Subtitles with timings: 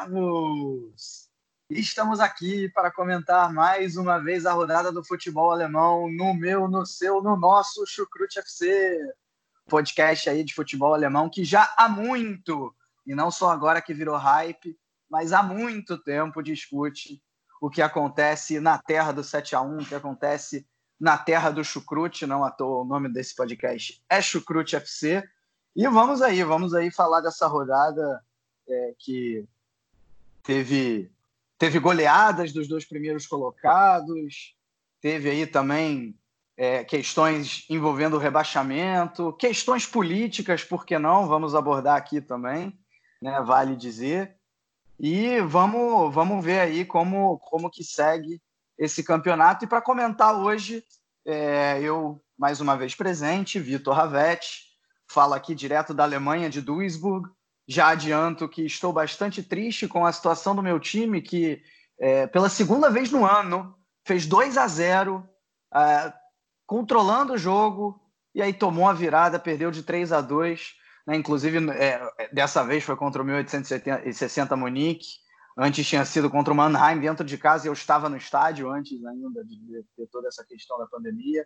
[0.00, 1.28] Servos!
[1.68, 6.86] Estamos aqui para comentar mais uma vez a rodada do futebol alemão no meu, no
[6.86, 8.98] seu, no nosso Chucrute FC,
[9.68, 12.74] podcast aí de futebol alemão que já há muito,
[13.06, 14.76] e não só agora que virou hype,
[15.08, 17.22] mas há muito tempo discute
[17.60, 20.66] o que acontece na terra do 7 a 1 o que acontece
[20.98, 25.22] na terra do Chucrute, não à toa o nome desse podcast é Chucrute FC.
[25.76, 28.24] E vamos aí, vamos aí falar dessa rodada
[28.68, 29.46] é, que
[30.42, 31.10] teve,
[31.58, 34.54] teve goleadas dos dois primeiros colocados,
[35.00, 36.18] teve aí também
[36.56, 41.26] é, questões envolvendo o rebaixamento, questões políticas, por que não?
[41.26, 42.78] Vamos abordar aqui também,
[43.22, 43.40] né?
[43.40, 44.36] vale dizer.
[44.98, 48.42] E vamos, vamos ver aí como, como que segue
[48.76, 49.64] esse campeonato.
[49.64, 50.84] E para comentar hoje,
[51.24, 54.64] é, eu, mais uma vez presente, Vitor Ravetti,
[55.10, 57.30] fala aqui direto da Alemanha, de Duisburg,
[57.70, 61.62] já adianto que estou bastante triste com a situação do meu time, que
[61.98, 65.28] é, pela segunda vez no ano fez 2 a 0
[65.74, 66.12] é,
[66.66, 68.00] controlando o jogo,
[68.34, 71.16] e aí tomou a virada, perdeu de 3 a 2 né?
[71.16, 75.18] Inclusive, é, dessa vez foi contra o 1860 Munique.
[75.58, 79.04] Antes tinha sido contra o Mannheim dentro de casa e eu estava no estádio antes
[79.04, 81.44] ainda de ter toda essa questão da pandemia.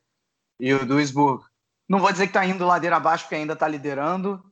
[0.61, 1.43] E o Duisburg,
[1.89, 4.45] não vou dizer que está indo ladeira abaixo, porque ainda está liderando,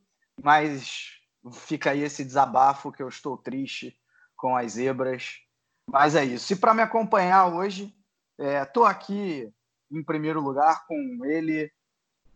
[0.42, 3.98] mas fica aí esse desabafo que eu estou triste
[4.36, 5.40] com as zebras.
[5.86, 6.52] Mas é isso.
[6.52, 7.94] E para me acompanhar hoje,
[8.38, 9.52] estou é, aqui
[9.90, 11.70] em primeiro lugar com ele,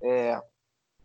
[0.03, 0.41] é,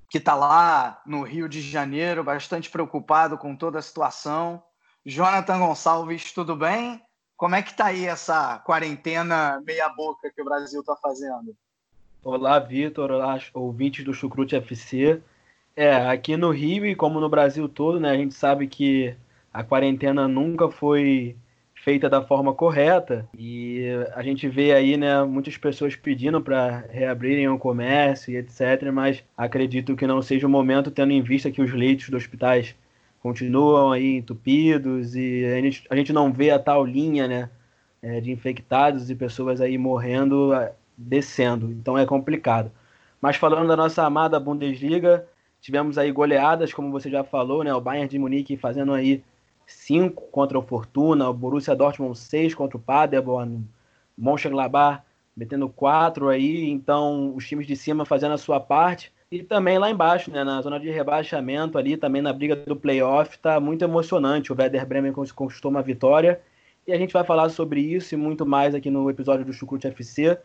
[0.09, 4.61] que está lá no Rio de Janeiro, bastante preocupado com toda a situação.
[5.05, 7.01] Jonathan Gonçalves, tudo bem?
[7.37, 11.55] Como é que está aí essa quarentena meia boca que o Brasil está fazendo?
[12.23, 15.23] Olá, Vitor, olá, ouvintes do Chucrute FC.
[15.75, 19.15] É, aqui no Rio e como no Brasil todo, né, a gente sabe que
[19.53, 21.35] a quarentena nunca foi
[21.73, 27.47] feita da forma correta e a gente vê aí, né, muitas pessoas pedindo para reabrirem
[27.49, 31.61] o comércio e etc, mas acredito que não seja o momento tendo em vista que
[31.61, 32.75] os leitos dos hospitais
[33.21, 37.49] continuam aí entupidos e a gente, a gente não vê a tal linha, né,
[38.01, 40.51] é, de infectados e pessoas aí morrendo,
[40.97, 42.71] descendo, então é complicado.
[43.21, 45.27] Mas falando da nossa amada Bundesliga,
[45.61, 47.73] Tivemos aí goleadas, como você já falou, né?
[47.73, 49.23] O Bayern de Munique fazendo aí
[49.65, 53.63] 5 contra o Fortuna, o Borussia Dortmund 6 contra o Paderborn,
[54.17, 55.03] Mönchengladbach
[55.35, 59.11] metendo 4 aí, então os times de cima fazendo a sua parte.
[59.31, 63.39] E também lá embaixo, né, na zona de rebaixamento ali, também na briga do playoff,
[63.39, 64.51] tá muito emocionante.
[64.51, 66.41] O Werder Bremen conquistou uma vitória.
[66.85, 69.87] E a gente vai falar sobre isso e muito mais aqui no episódio do Chucrute
[69.87, 70.37] FC.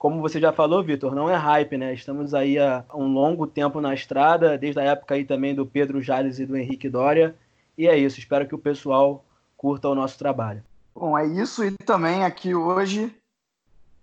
[0.00, 1.92] Como você já falou, Vitor, não é hype, né?
[1.92, 6.00] Estamos aí há um longo tempo na estrada, desde a época aí também do Pedro
[6.00, 7.36] Jales e do Henrique Dória.
[7.76, 9.22] E é isso, espero que o pessoal
[9.58, 10.64] curta o nosso trabalho.
[10.94, 13.14] Bom, é isso e também aqui hoje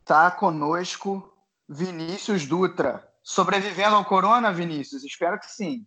[0.02, 1.34] está conosco
[1.68, 3.04] Vinícius Dutra.
[3.24, 5.04] Sobrevivendo ao corona, Vinícius?
[5.04, 5.84] Espero que sim.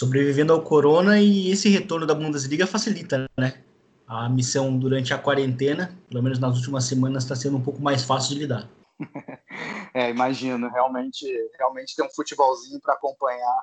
[0.00, 3.60] Sobrevivendo ao corona e esse retorno da Bundesliga facilita, né?
[4.06, 8.04] A missão durante a quarentena, pelo menos nas últimas semanas, está sendo um pouco mais
[8.04, 8.66] fácil de lidar.
[9.94, 11.26] É, imagino, realmente,
[11.58, 13.62] realmente tem um futebolzinho para acompanhar.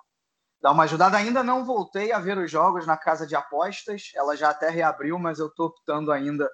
[0.62, 1.18] Dá uma ajudada.
[1.18, 4.12] Ainda não voltei a ver os jogos na casa de apostas.
[4.16, 6.50] Ela já até reabriu, mas eu estou optando ainda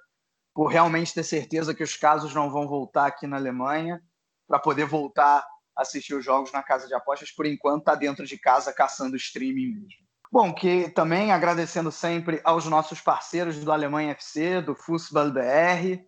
[0.54, 4.02] por realmente ter certeza que os casos não vão voltar aqui na Alemanha,
[4.46, 5.42] para poder voltar
[5.74, 7.30] a assistir os jogos na casa de apostas.
[7.30, 10.02] Por enquanto, está dentro de casa caçando streaming mesmo.
[10.30, 16.02] Bom, que também agradecendo sempre aos nossos parceiros do Alemanha FC, do Fußball BR,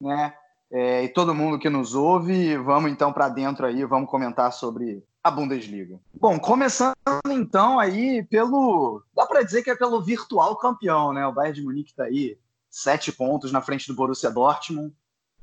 [0.00, 0.34] né?
[0.70, 2.56] É, e todo mundo que nos ouve.
[2.58, 5.98] Vamos então para dentro aí, vamos comentar sobre a Bundesliga.
[6.14, 6.94] Bom, começando
[7.30, 11.26] então aí pelo, dá para dizer que é pelo virtual campeão, né?
[11.26, 12.38] O Bayern de Munique está aí
[12.70, 14.94] sete pontos na frente do Borussia Dortmund.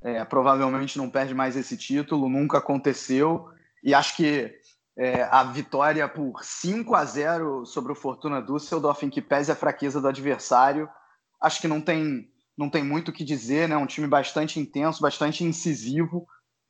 [0.02, 3.50] É, provavelmente não perde mais esse título, nunca aconteceu.
[3.84, 4.54] E acho que
[4.98, 9.56] é, a vitória por 5 a 0 sobre o Fortuna Düsseldorf, em que pese a
[9.56, 10.88] fraqueza do adversário,
[11.42, 13.76] acho que não tem não tem muito o que dizer, né?
[13.76, 16.26] Um time bastante intenso, bastante incisivo.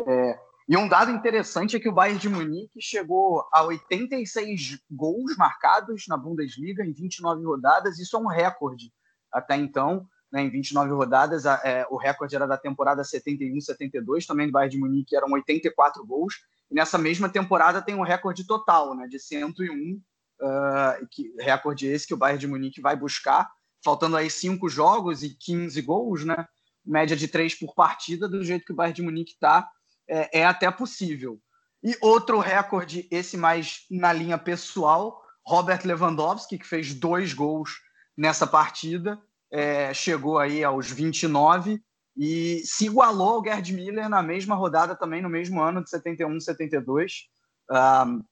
[0.06, 5.38] É, e um dado interessante é que o Bayern de Munique chegou a 86 gols
[5.38, 8.00] marcados na Bundesliga em 29 rodadas.
[8.00, 8.92] Isso é um recorde
[9.32, 10.08] até então.
[10.32, 14.80] Né, em 29 rodadas, é, o recorde era da temporada 71-72, também do Bayern de
[14.80, 16.34] Munique, eram 84 gols.
[16.70, 20.02] E nessa mesma temporada tem um recorde total, né, de 101, uh,
[20.42, 23.50] ah, que, recorde esse que o Bayern de Munique vai buscar,
[23.86, 26.48] faltando aí cinco jogos e 15 gols, né,
[26.84, 29.70] média de três por partida, do jeito que o Bayern de Munique está
[30.10, 31.40] é, é até possível.
[31.84, 37.80] E outro recorde, esse mais na linha pessoal, Robert Lewandowski, que fez dois gols
[38.18, 39.22] nessa partida,
[39.52, 41.80] é, chegou aí aos 29
[42.18, 46.40] e se igualou ao Gerd Miller na mesma rodada também, no mesmo ano de 71,
[46.40, 47.28] 72.
[47.70, 48.24] Um,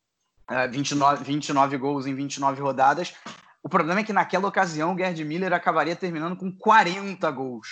[0.71, 3.13] 29, 29 gols em 29 rodadas.
[3.63, 7.67] O problema é que naquela ocasião o Gerd Miller acabaria terminando com 40 gols.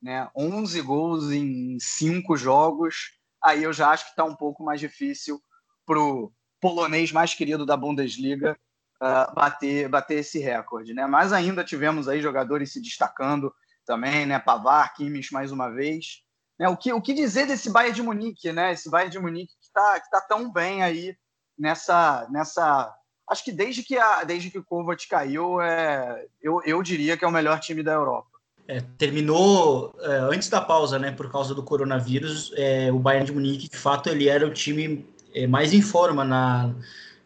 [0.00, 0.28] Né?
[0.36, 5.42] 11 gols em 5 jogos aí eu já acho que está um pouco mais difícil
[5.84, 8.56] para o polonês mais querido da Bundesliga
[9.02, 10.94] uh, bater, bater esse recorde.
[10.94, 11.06] Né?
[11.06, 13.52] Mas ainda tivemos aí jogadores se destacando
[13.84, 14.38] também, né?
[14.38, 16.22] Pavar, Kimmich mais uma vez.
[16.56, 16.68] Né?
[16.68, 18.72] O, que, o que dizer desse Bayern de Munique, né?
[18.72, 21.16] Esse Bayern de Munique que está que tá tão bem aí
[21.58, 22.94] nessa, nessa
[23.28, 27.24] acho que desde que a desde que o Kovac caiu, é, eu, eu diria que
[27.24, 28.28] é o melhor time da Europa.
[28.68, 33.32] É, terminou é, antes da pausa, né, por causa do coronavírus, é, o Bayern de
[33.32, 35.04] Munique, de fato, ele era o time
[35.34, 36.72] é, mais em forma na,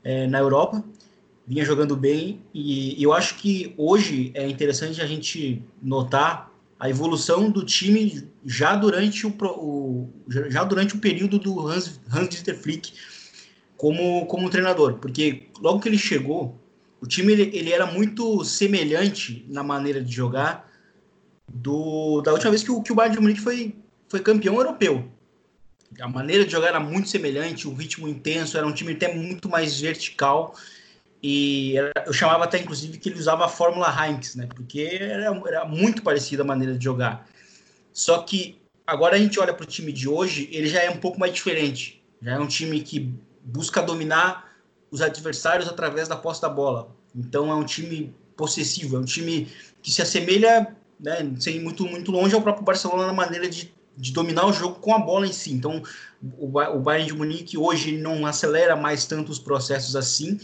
[0.02, 0.82] é, na Europa,
[1.46, 6.50] vinha jogando bem, e, e, eu acho que hoje é interessante a gente notar
[6.80, 10.12] a evolução do time já durante o, o
[10.48, 12.92] já durante o período do Hans, Hans Dieter Flick
[13.76, 16.58] como, como treinador, porque logo que ele chegou,
[17.00, 20.70] o time ele, ele era muito semelhante na maneira de jogar,
[21.48, 23.76] do, da última vez que o, que o Bayern de Munique foi,
[24.08, 25.08] foi campeão europeu.
[26.00, 29.48] A maneira de jogar era muito semelhante, o ritmo intenso, era um time até muito
[29.48, 30.54] mais vertical.
[31.22, 34.46] E era, eu chamava até, inclusive, que ele usava a fórmula Heinz, né?
[34.54, 37.26] Porque era, era muito parecida a maneira de jogar.
[37.92, 40.98] Só que agora a gente olha para o time de hoje, ele já é um
[40.98, 42.02] pouco mais diferente.
[42.20, 43.14] Já é um time que
[43.46, 44.52] busca dominar
[44.90, 46.94] os adversários através da posse da bola.
[47.14, 49.48] Então é um time possessivo, é um time
[49.80, 53.48] que se assemelha né, sem ir muito, muito longe, é o próprio Barcelona na maneira
[53.48, 55.52] de, de dominar o jogo com a bola em si.
[55.52, 55.82] Então,
[56.38, 60.38] o, o Bayern de Munique hoje não acelera mais tanto os processos assim,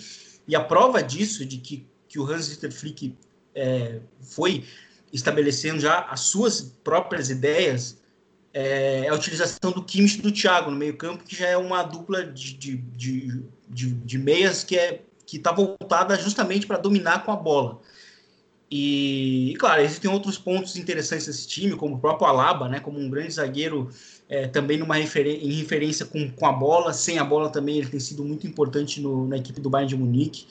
[0.47, 3.17] e a prova disso, de que, que o Hans-Dieter Flick
[3.55, 4.65] é, foi
[5.13, 7.99] estabelecendo já as suas próprias ideias,
[8.55, 11.83] é, a utilização do Kimmich e do Thiago no meio campo, que já é uma
[11.83, 17.25] dupla de, de, de, de, de meias que é que está voltada justamente para dominar
[17.25, 17.81] com a bola.
[18.71, 23.09] E, claro, existem outros pontos interessantes desse time, como o próprio Alaba, né, como um
[23.09, 23.91] grande zagueiro,
[24.29, 27.89] é, também numa referen em referência com, com a bola, sem a bola também ele
[27.89, 30.47] tem sido muito importante no, na equipe do Bayern de Munique.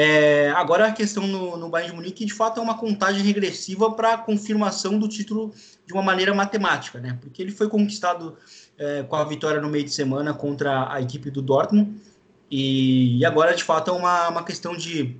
[0.00, 3.90] É, agora a questão no, no Bayern de Munique, de fato, é uma contagem regressiva
[3.90, 5.52] para a confirmação do título
[5.84, 8.36] de uma maneira matemática, né, porque ele foi conquistado
[8.78, 12.00] é, com a vitória no meio de semana contra a equipe do Dortmund,
[12.48, 15.16] e, e agora, de fato, é uma, uma questão de,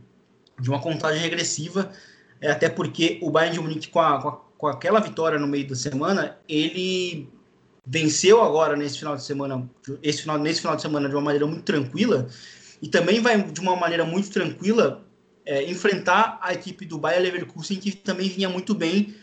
[0.60, 1.90] de uma contagem regressiva,
[2.40, 5.48] é, até porque o Bayern de Munique, com, a, com, a, com aquela vitória no
[5.48, 7.28] meio da semana, ele
[7.84, 9.68] venceu agora nesse final de semana,
[10.04, 12.28] esse final, nesse final de semana de uma maneira muito tranquila,
[12.80, 15.04] e também vai de uma maneira muito tranquila
[15.44, 19.14] é, enfrentar a equipe do Bayer Leverkusen, que também vinha muito bem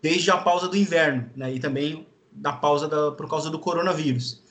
[0.00, 4.42] desde a pausa do inverno, né, e também da pausa da, por causa do coronavírus.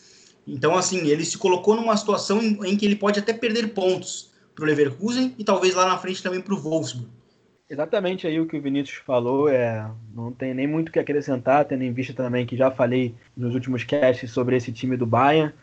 [0.47, 4.31] Então, assim, ele se colocou numa situação em, em que ele pode até perder pontos
[4.53, 7.09] para o Leverkusen e talvez lá na frente também para o Wolfsburg.
[7.69, 11.65] Exatamente aí o que o Vinícius falou, é, não tem nem muito o que acrescentar,
[11.65, 15.53] tendo em vista também que já falei nos últimos casts sobre esse time do Bayern.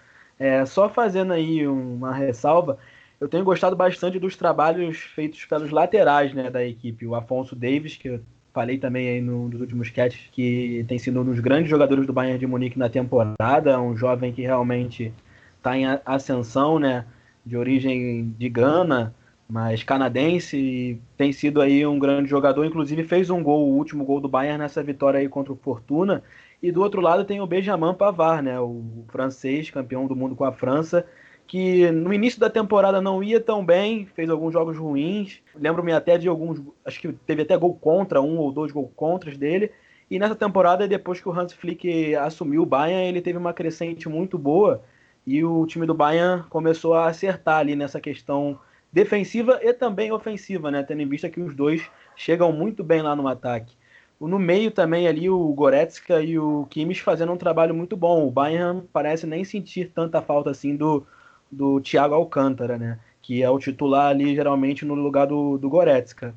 [0.40, 2.78] É, só fazendo aí uma ressalva,
[3.20, 7.06] eu tenho gostado bastante dos trabalhos feitos pelos laterais né, da equipe.
[7.06, 8.20] O Afonso Davis, que eu
[8.50, 12.12] falei também aí no, nos últimos casts, que tem sido um dos grandes jogadores do
[12.14, 15.12] Bayern de Munique na temporada, um jovem que realmente
[15.58, 17.04] está em ascensão, né,
[17.44, 19.14] de origem de Gana,
[19.46, 24.20] mas canadense, tem sido aí um grande jogador, inclusive fez um gol, o último gol
[24.20, 26.22] do Bayern nessa vitória aí contra o Fortuna.
[26.62, 30.44] E do outro lado tem o Benjamin Pavard, né, o francês, campeão do mundo com
[30.44, 31.06] a França,
[31.46, 35.40] que no início da temporada não ia tão bem, fez alguns jogos ruins.
[35.54, 39.36] Lembro-me até de alguns, acho que teve até gol contra, um ou dois gol contras
[39.36, 39.72] dele.
[40.10, 44.08] E nessa temporada, depois que o Hans Flick assumiu o Bayern, ele teve uma crescente
[44.08, 44.82] muito boa
[45.26, 48.58] e o time do Bayern começou a acertar ali nessa questão
[48.92, 50.82] defensiva e também ofensiva, né?
[50.82, 53.76] Tendo em vista que os dois chegam muito bem lá no ataque.
[54.20, 58.26] No meio também ali o Goretzka e o Kimmich fazendo um trabalho muito bom.
[58.26, 61.06] O Bayern parece nem sentir tanta falta assim do,
[61.50, 62.98] do Thiago Alcântara, né?
[63.22, 66.34] Que é o titular ali geralmente no lugar do, do Goretzka.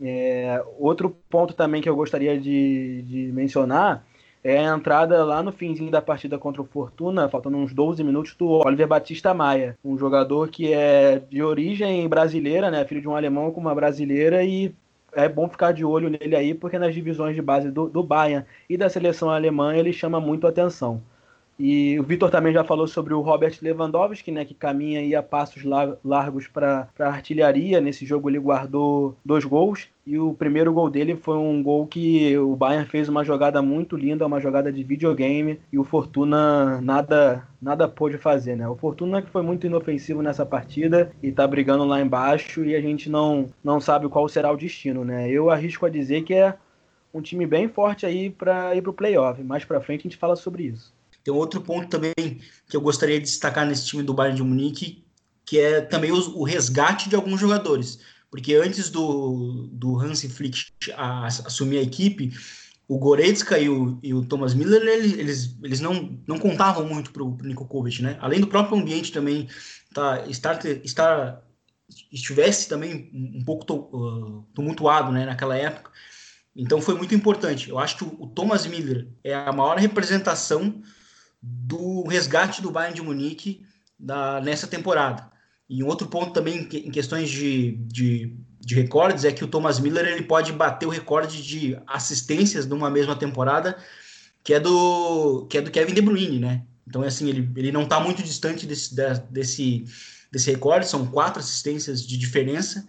[0.00, 4.04] É, outro ponto também que eu gostaria de, de mencionar
[4.44, 8.34] é a entrada lá no finzinho da partida contra o Fortuna, faltando uns 12 minutos,
[8.34, 13.16] do Oliver Batista Maia, um jogador que é de origem brasileira, né, filho de um
[13.16, 14.74] alemão com uma brasileira e
[15.14, 18.46] é bom ficar de olho nele aí, porque nas divisões de base do, do Bayern
[18.68, 21.02] e da seleção alemã ele chama muito atenção.
[21.58, 25.22] E o Vitor também já falou sobre o Robert Lewandowski, né, que caminha aí a
[25.22, 25.62] passos
[26.04, 27.80] largos para a artilharia.
[27.80, 32.36] Nesse jogo ele guardou dois gols e o primeiro gol dele foi um gol que
[32.36, 37.46] o Bayern fez uma jogada muito linda, uma jogada de videogame e o Fortuna nada
[37.60, 38.68] nada pôde fazer, né?
[38.68, 42.80] O Fortuna que foi muito inofensivo nessa partida e tá brigando lá embaixo e a
[42.80, 45.30] gente não não sabe qual será o destino, né?
[45.30, 46.54] Eu arrisco a dizer que é
[47.12, 49.42] um time bem forte aí para ir para o playoff.
[49.42, 50.93] Mais para frente a gente fala sobre isso.
[51.24, 52.14] Tem outro ponto também
[52.68, 55.04] que eu gostaria de destacar nesse time do Bayern de Munique,
[55.44, 57.98] que é também o, o resgate de alguns jogadores.
[58.30, 62.32] Porque antes do, do Hansi Flick a, a assumir a equipe,
[62.86, 67.22] o Goretzka e o, e o Thomas Miller, eles, eles, não, não contavam muito para
[67.22, 68.18] o Niko Kovac, né?
[68.20, 69.48] Além do próprio ambiente também
[69.94, 71.42] tá, estar, estar
[72.12, 75.90] estivesse também um pouco uh, tumultuado né, naquela época.
[76.54, 77.70] Então foi muito importante.
[77.70, 80.82] Eu acho que o, o Thomas Miller é a maior representação
[81.46, 83.66] do resgate do Bayern de Munique
[83.98, 85.30] da, nessa temporada.
[85.68, 90.06] E outro ponto também em questões de, de, de, recordes é que o Thomas Miller
[90.06, 93.76] ele pode bater o recorde de assistências numa mesma temporada,
[94.42, 96.62] que é do, que é do Kevin De Bruyne, né?
[96.86, 98.94] Então, é assim, ele, ele não está muito distante desse,
[99.30, 99.84] desse,
[100.30, 102.86] desse recorde, são quatro assistências de diferença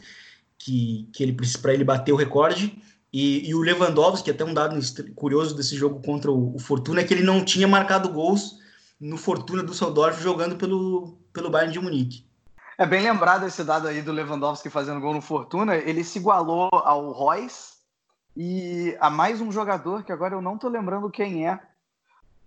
[0.58, 2.78] que, que ele precisa para ele bater o recorde.
[3.18, 4.78] E, e, o Lewandowski, até um dado
[5.16, 8.60] curioso desse jogo contra o, o, Fortuna, é que ele não tinha marcado gols
[9.00, 12.28] no Fortuna do Düsseldorf jogando pelo, pelo Bayern de Munique.
[12.78, 15.78] É bem lembrado esse dado aí do Lewandowski fazendo gol no Fortuna.
[15.78, 17.76] Ele se igualou ao Royce
[18.36, 21.58] e a mais um jogador que agora eu não estou lembrando quem é,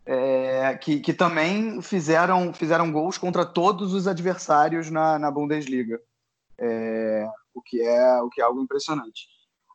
[0.05, 5.99] é que, que, também fizeram, fizeram gols contra todos os adversários na, na Bundesliga.
[6.59, 9.29] É, o, que é, o que é algo impressionante.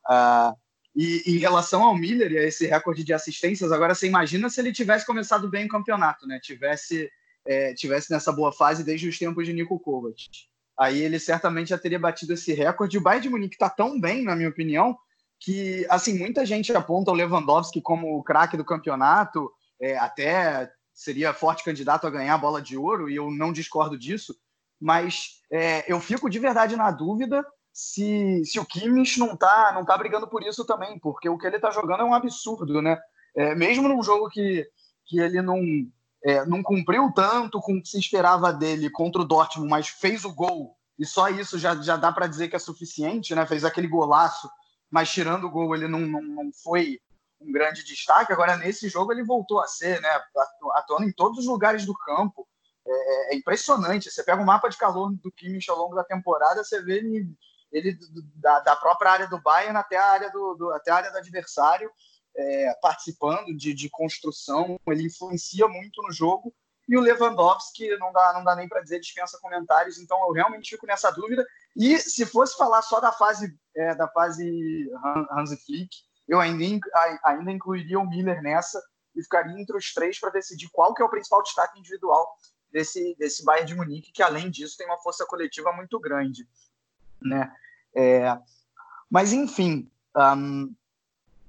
[0.08, 0.56] Uh,
[0.96, 4.62] e em relação ao Miller e a esse recorde de assistências, agora você imagina se
[4.62, 6.40] ele tivesse começado bem o campeonato, né?
[6.42, 7.10] Tivesse,
[7.46, 10.30] é, tivesse nessa boa fase desde os tempos de Nico Kovac.
[10.78, 12.98] Aí ele certamente já teria batido esse recorde.
[12.98, 14.96] O Bayern de Munique está tão bem, na minha opinião,
[15.40, 21.34] que assim muita gente aponta o Lewandowski como o craque do campeonato, é, até seria
[21.34, 24.36] forte candidato a ganhar a bola de ouro, e eu não discordo disso.
[24.80, 29.84] Mas é, eu fico de verdade na dúvida se, se o Kimmich não tá, não
[29.84, 33.00] tá brigando por isso também, porque o que ele tá jogando é um absurdo, né?
[33.36, 34.70] É, mesmo num jogo que,
[35.08, 35.60] que ele não,
[36.24, 40.24] é, não cumpriu tanto com o que se esperava dele contra o Dortmund, mas fez
[40.24, 43.44] o gol, e só isso já, já dá para dizer que é suficiente, né?
[43.48, 44.48] Fez aquele golaço,
[44.92, 47.00] mas tirando o gol ele não, não, não foi
[47.42, 48.32] um grande destaque.
[48.32, 50.10] Agora, nesse jogo, ele voltou a ser, né?
[50.76, 52.48] Atuando em todos os lugares do campo.
[52.86, 54.12] É, é impressionante.
[54.12, 57.28] Você pega o mapa de calor do Kimmich ao longo da temporada, você vê ele
[57.74, 57.98] ele
[58.36, 61.18] da, da própria área do Bayern até a área do, do até a área do
[61.18, 61.92] adversário,
[62.36, 66.54] é, participando de, de construção, ele influencia muito no jogo.
[66.88, 70.70] E o Lewandowski não dá, não dá nem para dizer, dispensa comentários, então eu realmente
[70.70, 71.46] fico nessa dúvida.
[71.76, 74.90] E se fosse falar só da fase é, da fase
[75.32, 75.96] Hansi Flick,
[76.28, 76.64] eu ainda,
[77.24, 78.82] ainda incluiria o Miller nessa
[79.16, 82.28] e ficaria entre os três para decidir qual que é o principal destaque individual
[82.72, 86.48] desse, desse Bayern de Munique, que além disso tem uma força coletiva muito grande.
[87.24, 87.52] Né?
[87.96, 88.38] É,
[89.10, 90.74] mas, enfim, um,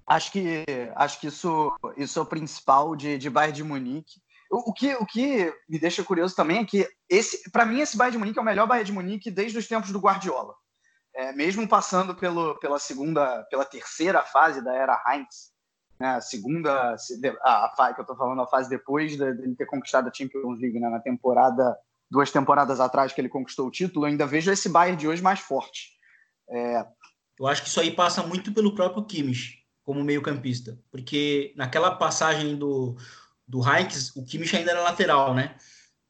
[0.07, 0.65] acho que,
[0.95, 4.23] acho que isso, isso é o principal de, de Bayern de Munique.
[4.51, 7.97] O, o, que, o que me deixa curioso também é que, esse, para mim, esse
[7.97, 10.55] Bayern de Munique é o melhor Bayern de Munique desde os tempos do Guardiola.
[11.15, 15.55] É, mesmo passando pelo, pela segunda, pela terceira fase da era Heinz,
[15.99, 16.97] né, a segunda,
[17.43, 20.13] a, a, que eu estou falando, a fase depois de, de ele ter conquistado a
[20.13, 21.77] Champions League, né, na temporada,
[22.11, 25.23] duas temporadas atrás que ele conquistou o título, eu ainda vejo esse Bayern de hoje
[25.23, 25.91] mais forte.
[26.49, 26.85] É...
[27.39, 32.57] Eu acho que isso aí passa muito pelo próprio Kimmich, como meio-campista, porque naquela passagem
[32.57, 32.97] do,
[33.47, 35.57] do Heinz, o Kimmich ainda era lateral, né?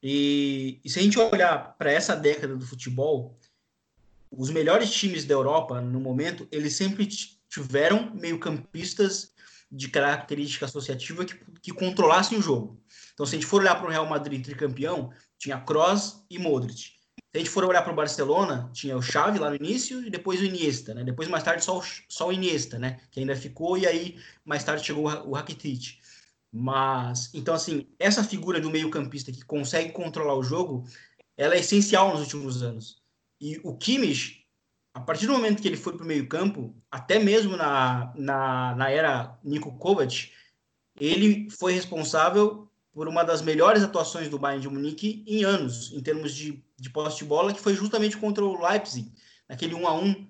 [0.03, 3.39] E, e se a gente olhar para essa década do futebol,
[4.31, 7.09] os melhores times da Europa, no momento, eles sempre
[7.49, 9.33] tiveram meio-campistas
[9.71, 12.81] de característica associativa que, que controlassem o jogo.
[13.13, 15.11] Então, se a gente for olhar para o Real Madrid tricampeão,
[15.45, 16.81] tinha Kroos e Modric.
[16.81, 16.93] Se
[17.35, 20.41] a gente for olhar para o Barcelona, tinha o Xavi lá no início e depois
[20.41, 21.05] o Iniesta, né?
[21.05, 23.01] Depois, mais tarde, só o, só o Iniesta, né?
[23.11, 25.99] Que ainda ficou e aí, mais tarde, chegou o Rakitic.
[26.51, 30.85] Mas, então, assim, essa figura do meio-campista que consegue controlar o jogo,
[31.37, 33.03] ela é essencial nos últimos anos.
[33.41, 34.47] E o Kimmich,
[34.95, 38.91] a partir do momento que ele foi para o meio-campo, até mesmo na, na, na
[38.91, 40.31] era Niko Kovac,
[40.99, 42.64] ele foi responsável
[42.95, 46.91] por uma das melhores atuações do Bayern de Munique em anos, em termos de, de
[46.91, 49.13] posse de bola, que foi justamente contra o Leipzig,
[49.49, 50.27] naquele 1 a 1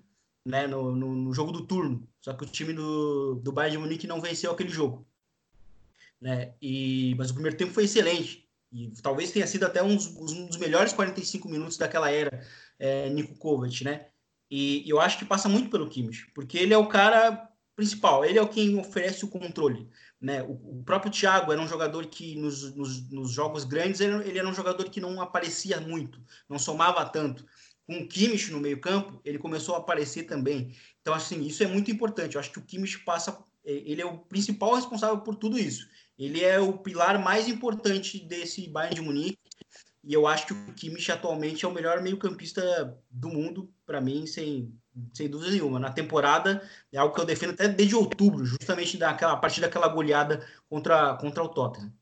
[0.47, 2.09] né, no, no, no jogo do turno.
[2.23, 5.07] Só que o time do, do Bayern de Munique não venceu aquele jogo.
[6.19, 6.55] Né?
[6.61, 8.49] E, mas o primeiro tempo foi excelente.
[8.73, 12.43] E talvez tenha sido até um, um dos melhores 45 minutos daquela era,
[12.79, 14.07] é, Niko Kovac, né?
[14.51, 18.25] E, e eu acho que passa muito pelo Kimmich, porque ele é o cara principal,
[18.25, 19.89] ele é o quem oferece o controle.
[20.25, 20.43] Né?
[20.43, 24.39] O, o próprio Thiago era um jogador que nos, nos, nos jogos grandes ele, ele,
[24.39, 27.45] era um jogador que não aparecia muito, não somava tanto.
[27.87, 30.75] Com o Kimmich no meio campo, ele começou a aparecer também.
[31.03, 32.37] Então, assim, isso é muito importante.
[32.37, 35.87] Eu acho que o Kimmich passa, é, ele é o principal responsável por tudo isso.
[36.19, 39.44] Ele é o pilar mais importante desse Bayern de Munique
[40.07, 44.27] e eu acho que o Kimmich atualmente é o melhor meio-campista do mundo, para mim,
[44.27, 44.79] sem,
[45.15, 45.79] sem dúvida nenhuma.
[45.79, 49.89] Na temporada, é algo que eu defendo até desde outubro, justamente daquela, a partir daquela
[49.89, 51.93] goleada contra, contra o Tottenham.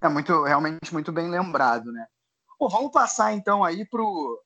[0.00, 2.06] É muito, realmente muito bem lembrado, né?
[2.58, 4.42] Bom, vamos passar então aí pro,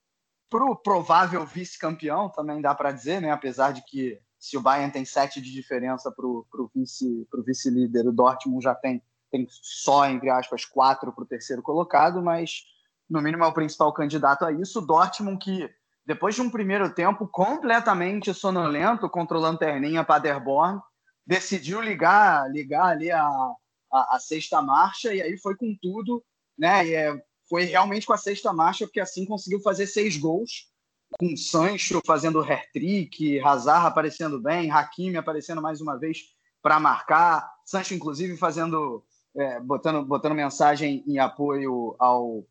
[0.51, 3.31] pro provável vice-campeão, também dá para dizer, né?
[3.31, 8.09] Apesar de que se o Bayern tem sete de diferença pro, pro vice pro vice-líder,
[8.09, 9.01] o Dortmund já tem
[9.35, 12.63] tem só, entre aspas, quatro para o terceiro colocado, mas
[13.11, 14.81] no mínimo é o principal candidato a isso.
[14.81, 15.69] Dortmund, que
[16.07, 20.81] depois de um primeiro tempo completamente sonolento contra o Lanterninha Paderborn,
[21.27, 26.23] decidiu ligar, ligar ali a, a, a, sexta marcha e aí foi com tudo,
[26.57, 26.87] né?
[26.87, 30.71] E é, foi realmente com a sexta marcha, porque assim conseguiu fazer seis gols,
[31.19, 36.19] com Sancho fazendo hat-trick, Hazard aparecendo bem, Hakimi aparecendo mais uma vez
[36.63, 39.05] para marcar, Sancho inclusive fazendo
[39.37, 42.45] é, botando, botando mensagem em apoio ao,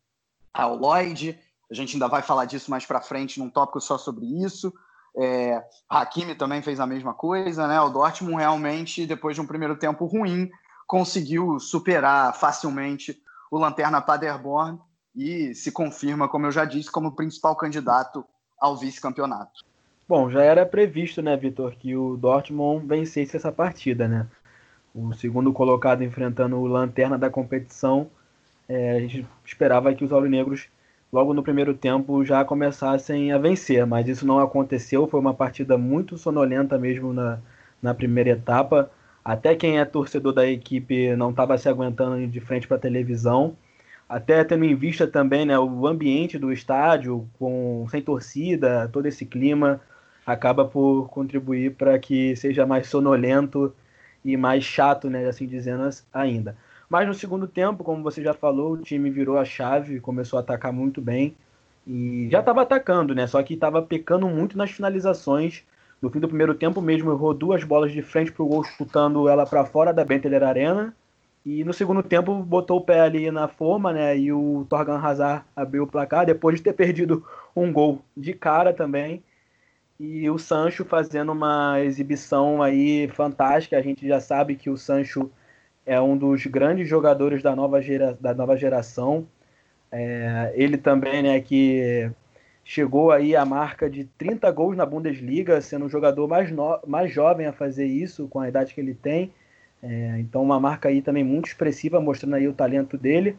[0.52, 1.38] ao Lloyd.
[1.70, 4.72] A gente ainda vai falar disso mais para frente num tópico só sobre isso.
[5.16, 7.80] É, Hakimi também fez a mesma coisa, né?
[7.80, 10.50] O Dortmund realmente, depois de um primeiro tempo ruim,
[10.86, 14.78] conseguiu superar facilmente o Lanterna Paderborn
[15.14, 18.24] e se confirma, como eu já disse, como principal candidato
[18.58, 19.64] ao vice-campeonato.
[20.08, 24.28] Bom, já era previsto, né, Vitor, que o Dortmund vencesse essa partida, né?
[24.94, 28.08] O segundo colocado enfrentando o lanterna da competição,
[28.68, 30.68] é, a gente esperava que os aurinegros
[31.12, 35.76] logo no primeiro tempo já começassem a vencer, mas isso não aconteceu, foi uma partida
[35.76, 37.38] muito sonolenta mesmo na,
[37.82, 38.90] na primeira etapa,
[39.24, 43.56] até quem é torcedor da equipe não estava se aguentando de frente para a televisão,
[44.08, 49.24] até tendo em vista também né, o ambiente do estádio, com sem torcida, todo esse
[49.24, 49.80] clima,
[50.26, 53.74] acaba por contribuir para que seja mais sonolento
[54.24, 56.56] e mais chato, né, assim dizendo ainda.
[56.88, 60.40] Mas no segundo tempo, como você já falou, o time virou a chave, começou a
[60.40, 61.36] atacar muito bem
[61.86, 63.26] e já estava atacando, né?
[63.26, 65.64] Só que estava pecando muito nas finalizações.
[66.00, 69.28] No fim do primeiro tempo mesmo, errou duas bolas de frente para o gol, chutando
[69.28, 70.94] ela para fora da Benteler Arena.
[71.44, 74.16] E no segundo tempo botou o pé ali na forma, né?
[74.16, 78.72] E o Torgan Hazard abriu o placar depois de ter perdido um gol de cara
[78.72, 79.22] também
[79.98, 83.76] e o Sancho fazendo uma exibição aí fantástica.
[83.76, 85.30] A gente já sabe que o Sancho
[85.86, 89.26] é um dos grandes jogadores da nova, gera, da nova geração.
[89.92, 92.10] É, ele também, né, que
[92.64, 97.12] chegou aí à marca de 30 gols na Bundesliga, sendo o jogador mais, no, mais
[97.12, 99.32] jovem a fazer isso com a idade que ele tem.
[99.82, 103.36] É, então, uma marca aí também muito expressiva, mostrando aí o talento dele.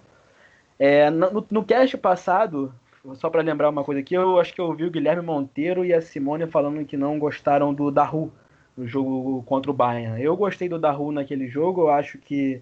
[0.77, 2.73] É, no, no cast passado,
[3.13, 5.93] só para lembrar uma coisa aqui, eu acho que eu ouvi o Guilherme Monteiro e
[5.93, 8.31] a Simone falando que não gostaram do Daru
[8.75, 10.21] no jogo contra o Bayern.
[10.21, 12.61] Eu gostei do Daru naquele jogo, eu acho que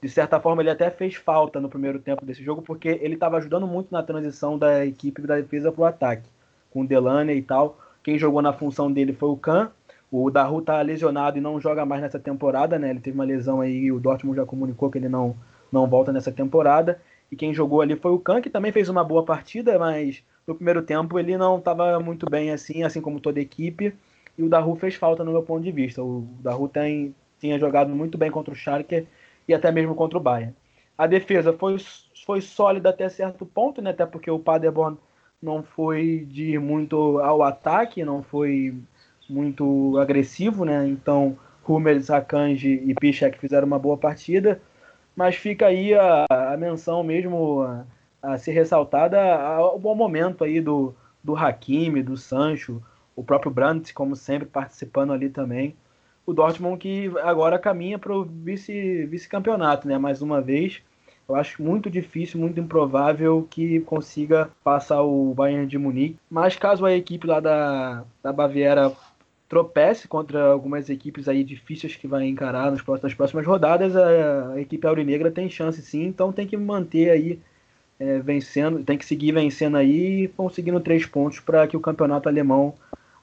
[0.00, 3.36] de certa forma ele até fez falta no primeiro tempo desse jogo, porque ele estava
[3.36, 6.28] ajudando muito na transição da equipe da defesa para o ataque,
[6.70, 7.78] com o Delaney e tal.
[8.02, 9.68] Quem jogou na função dele foi o Kahn.
[10.10, 12.90] O Daru está lesionado e não joga mais nessa temporada, né?
[12.90, 15.36] Ele teve uma lesão aí o Dortmund já comunicou que ele não,
[15.70, 17.00] não volta nessa temporada.
[17.30, 20.54] E quem jogou ali foi o Kahn, que também fez uma boa partida, mas no
[20.54, 23.94] primeiro tempo ele não estava muito bem assim, assim como toda a equipe.
[24.36, 26.02] E o Daru fez falta no meu ponto de vista.
[26.02, 29.06] O Daru tem, tinha jogado muito bem contra o Schalke
[29.46, 30.54] e até mesmo contra o Bayern.
[30.98, 31.76] A defesa foi,
[32.26, 33.90] foi sólida até certo ponto, né?
[33.90, 34.98] até porque o Paderborn
[35.40, 38.74] não foi de ir muito ao ataque, não foi
[39.28, 40.86] muito agressivo, né?
[40.86, 44.60] Então, Hummels, Akanji e Piszek fizeram uma boa partida
[45.14, 47.84] mas fica aí a, a menção mesmo
[48.22, 49.18] a ser ressaltada
[49.60, 52.82] o bom momento aí do, do Hakimi, do Sancho,
[53.16, 55.74] o próprio Brandt, como sempre, participando ali também.
[56.26, 59.98] O Dortmund que agora caminha para o vice-campeonato, vice né?
[59.98, 60.82] Mais uma vez.
[61.28, 66.18] Eu acho muito difícil, muito improvável que consiga passar o Bayern de Munique.
[66.28, 68.92] Mas caso a equipe lá da, da Baviera
[69.50, 74.52] tropece contra algumas equipes aí difíceis que vai encarar nas próximas, nas próximas rodadas, a,
[74.52, 77.40] a equipe aurinegra tem chance sim, então tem que manter aí
[77.98, 82.28] é, vencendo, tem que seguir vencendo aí e conseguindo três pontos para que o campeonato
[82.28, 82.74] alemão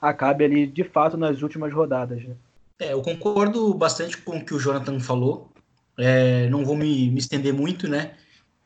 [0.01, 2.21] acabe ali de fato nas últimas rodadas.
[2.21, 2.35] Né?
[2.77, 5.49] É, eu concordo bastante com o que o Jonathan falou.
[5.97, 8.11] É, não vou me, me, estender muito, né?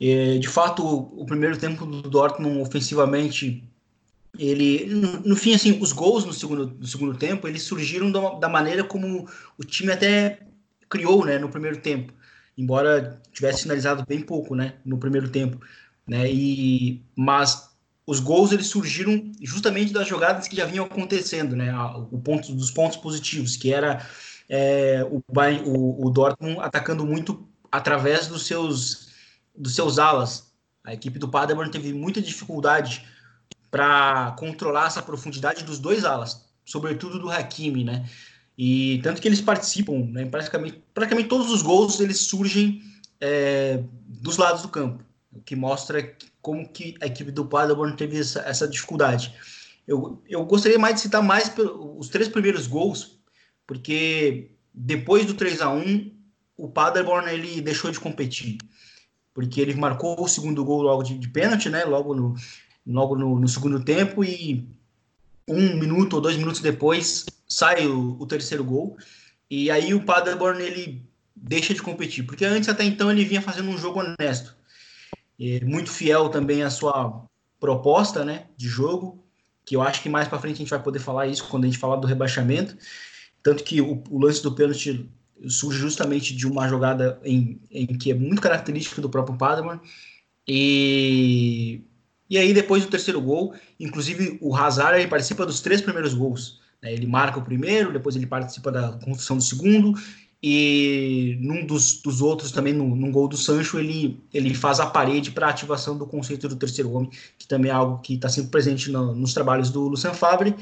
[0.01, 3.63] É, de fato, o, o, primeiro tempo do Dortmund ofensivamente,
[4.37, 8.31] ele, no, no, fim, assim, os gols no segundo, no segundo tempo, eles surgiram da,
[8.35, 10.39] da maneira como o time até
[10.89, 12.13] criou, né, no primeiro tempo,
[12.57, 15.59] embora tivesse finalizado bem pouco, né, no primeiro tempo
[16.07, 16.29] né?
[16.29, 17.69] E mas
[18.05, 21.73] os gols eles surgiram justamente das jogadas que já vinham acontecendo, né?
[22.11, 24.05] O ponto dos pontos positivos, que era
[24.49, 25.23] é, o,
[25.65, 29.09] o, o Dortmund atacando muito através dos seus
[29.55, 30.51] dos seus alas.
[30.83, 33.05] A equipe do Paderborn teve muita dificuldade
[33.71, 38.07] para controlar essa profundidade dos dois alas, sobretudo do Hakimi, né?
[38.57, 40.25] E tanto que eles participam, né?
[40.25, 42.83] praticamente, praticamente todos os gols eles surgem
[43.19, 48.19] é, dos lados do campo o que mostra como que a equipe do Paderborn teve
[48.19, 49.33] essa, essa dificuldade.
[49.87, 51.51] Eu, eu gostaria mais de citar mais
[51.97, 53.19] os três primeiros gols,
[53.65, 56.11] porque depois do 3 a 1
[56.57, 58.57] o Paderborn ele deixou de competir,
[59.33, 61.83] porque ele marcou o segundo gol logo de, de pênalti, né?
[61.85, 62.35] Logo no,
[62.85, 64.67] logo no, no, segundo tempo e
[65.47, 68.97] um minuto ou dois minutos depois sai o, o terceiro gol
[69.49, 73.69] e aí o Paderborn ele deixa de competir, porque antes até então ele vinha fazendo
[73.69, 74.55] um jogo honesto
[75.63, 77.25] muito fiel também à sua
[77.59, 79.23] proposta né, de jogo,
[79.65, 81.67] que eu acho que mais para frente a gente vai poder falar isso quando a
[81.67, 82.77] gente falar do rebaixamento.
[83.41, 85.09] Tanto que o, o lance do pênalti
[85.47, 89.81] surge justamente de uma jogada em, em que é muito característica do próprio Paderborn.
[90.47, 91.81] E,
[92.31, 96.61] e aí, depois do terceiro gol, inclusive o Hazard ele participa dos três primeiros gols.
[96.81, 96.93] Né?
[96.93, 99.93] Ele marca o primeiro, depois ele participa da construção do segundo
[100.41, 104.85] e num dos, dos outros também, no, num gol do Sancho, ele, ele faz a
[104.85, 108.49] parede para ativação do conceito do terceiro homem, que também é algo que está sempre
[108.49, 110.55] presente no, nos trabalhos do Lucien Favre.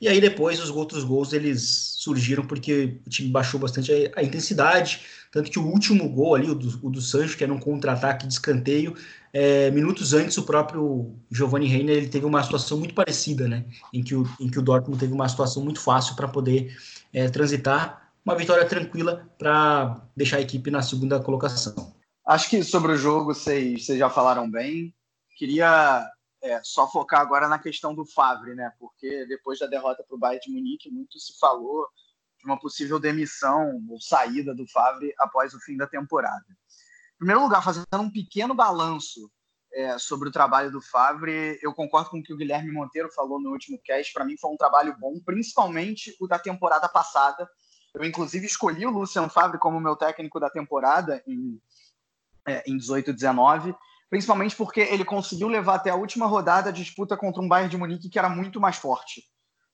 [0.00, 1.62] E aí depois os outros gols eles
[1.98, 5.00] surgiram porque o time baixou bastante a, a intensidade,
[5.34, 8.24] tanto que o último gol ali, o do, o do Sancho, que era um contra-ataque
[8.24, 8.96] de escanteio,
[9.32, 14.00] é, minutos antes o próprio Giovanni Reiner ele teve uma situação muito parecida, né, em
[14.00, 16.72] que o, em que o Dortmund teve uma situação muito fácil para poder
[17.12, 21.74] é, transitar uma vitória tranquila para deixar a equipe na segunda colocação.
[22.24, 24.94] Acho que sobre o jogo vocês, vocês já falaram bem.
[25.36, 26.08] Queria
[26.44, 28.72] é, só focar agora na questão do Favre, né?
[28.78, 31.88] Porque depois da derrota para o Bayern de Munique, muito se falou
[32.44, 36.44] de uma possível demissão ou saída do Favre após o fim da temporada.
[37.14, 39.30] Em primeiro lugar, fazendo um pequeno balanço
[39.72, 43.40] é, sobre o trabalho do Favre, eu concordo com o que o Guilherme Monteiro falou
[43.40, 44.12] no último cast.
[44.12, 47.48] Para mim, foi um trabalho bom, principalmente o da temporada passada,
[47.94, 51.60] eu, inclusive, escolhi o Lucian Favre como meu técnico da temporada em,
[52.46, 53.74] é, em 18 19,
[54.10, 57.76] principalmente porque ele conseguiu levar até a última rodada a disputa contra um Bayern de
[57.76, 59.22] Munique que era muito mais forte.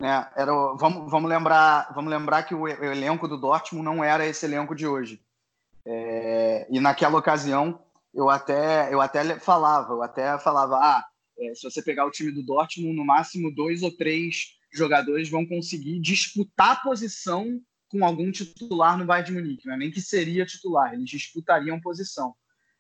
[0.01, 0.27] Né?
[0.35, 4.75] Era, vamos, vamos, lembrar, vamos lembrar que o, elenco do Dortmund não era esse elenco
[4.75, 5.21] de hoje.
[5.85, 7.83] É, e naquela ocasião,
[8.15, 11.05] eu até, eu até falava, eu até falava, ah,
[11.39, 15.45] é, se você pegar o time do Dortmund, no máximo dois ou três jogadores vão
[15.45, 19.77] conseguir disputar posição com algum titular no Bayern de Munique, né?
[19.77, 22.35] nem que seria titular, eles disputariam posição.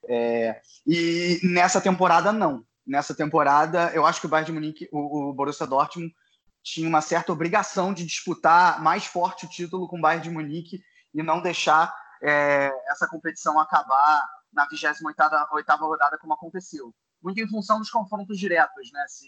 [0.08, 2.64] É, e nessa temporada, não.
[2.86, 6.14] Nessa temporada, eu acho que o Bayern de Munique, o, o Borussia Dortmund,
[6.62, 10.82] tinha uma certa obrigação de disputar mais forte o título com o Bayern de Munique
[11.14, 16.94] e não deixar é, essa competição acabar na 28ª rodada como aconteceu.
[17.22, 19.04] Muito em função dos confrontos diretos, né?
[19.08, 19.26] Se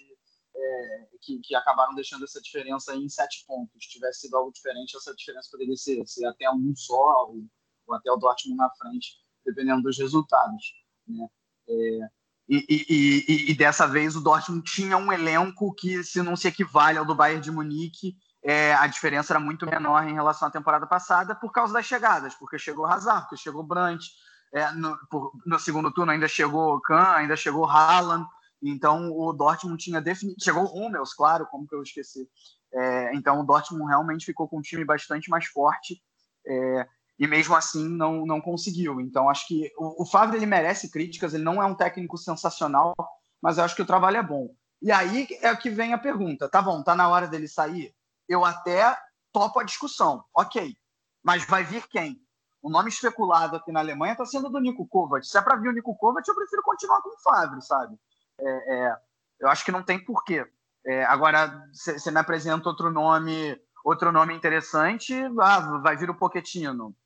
[0.54, 3.84] é, que, que, acabaram deixando essa diferença em sete pontos.
[3.84, 7.44] Se tivesse sido algo diferente, essa diferença poderia ser, ser até um só, ou,
[7.86, 10.74] ou, até o Dortmund na frente, dependendo dos resultados.
[11.06, 11.26] Né?
[11.68, 12.08] É,
[12.54, 16.46] e, e, e, e, dessa vez o Dortmund tinha um elenco que, se não se
[16.46, 20.50] equivale ao do Bayern de Munique, é, a diferença era muito menor em relação à
[20.50, 24.04] temporada passada por causa das chegadas, porque chegou Hazard, porque chegou Brandt,
[24.52, 28.26] é, no, por, no, segundo turno ainda chegou Kahn, ainda chegou Haaland,
[28.62, 30.36] então o Dortmund tinha definido.
[30.42, 32.28] Chegou Hummels, claro, como que eu esqueci.
[32.74, 36.02] É, então o Dortmund realmente ficou com um time bastante mais forte
[36.46, 36.86] é,
[37.22, 39.00] e mesmo assim não, não conseguiu.
[39.00, 42.94] Então acho que o, o Favre ele merece críticas, ele não é um técnico sensacional,
[43.40, 44.52] mas eu acho que o trabalho é bom.
[44.82, 47.94] E aí é que vem a pergunta: tá bom, tá na hora dele sair?
[48.28, 48.98] Eu até
[49.32, 50.76] topo a discussão, ok.
[51.22, 52.20] Mas vai vir quem?
[52.60, 55.24] O nome especulado aqui na Alemanha está sendo do Nico Kovac.
[55.24, 57.96] Se é para vir o Nico Kovac, eu prefiro continuar com o Favre, sabe?
[58.40, 58.96] É, é,
[59.38, 60.44] eu acho que não tem porquê.
[60.84, 66.96] É, agora, você me apresenta outro nome, outro nome interessante, ah, vai vir o Poquetino.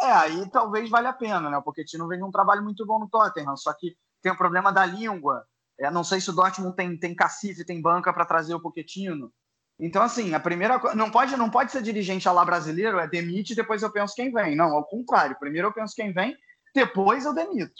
[0.00, 1.56] É, aí talvez valha a pena, né?
[1.56, 4.72] O Poquetino vem de um trabalho muito bom no Tottenham, só que tem o problema
[4.72, 5.44] da língua.
[5.78, 9.32] É, não sei se o Dortmund tem, tem cacife, tem banca para trazer o Poquetino.
[9.78, 13.82] Então, assim, a primeira não pode não pode ser dirigente lá brasileiro, é demite depois
[13.82, 14.56] eu penso quem vem.
[14.56, 15.36] Não, ao contrário.
[15.38, 16.34] Primeiro eu penso quem vem,
[16.74, 17.74] depois eu demito.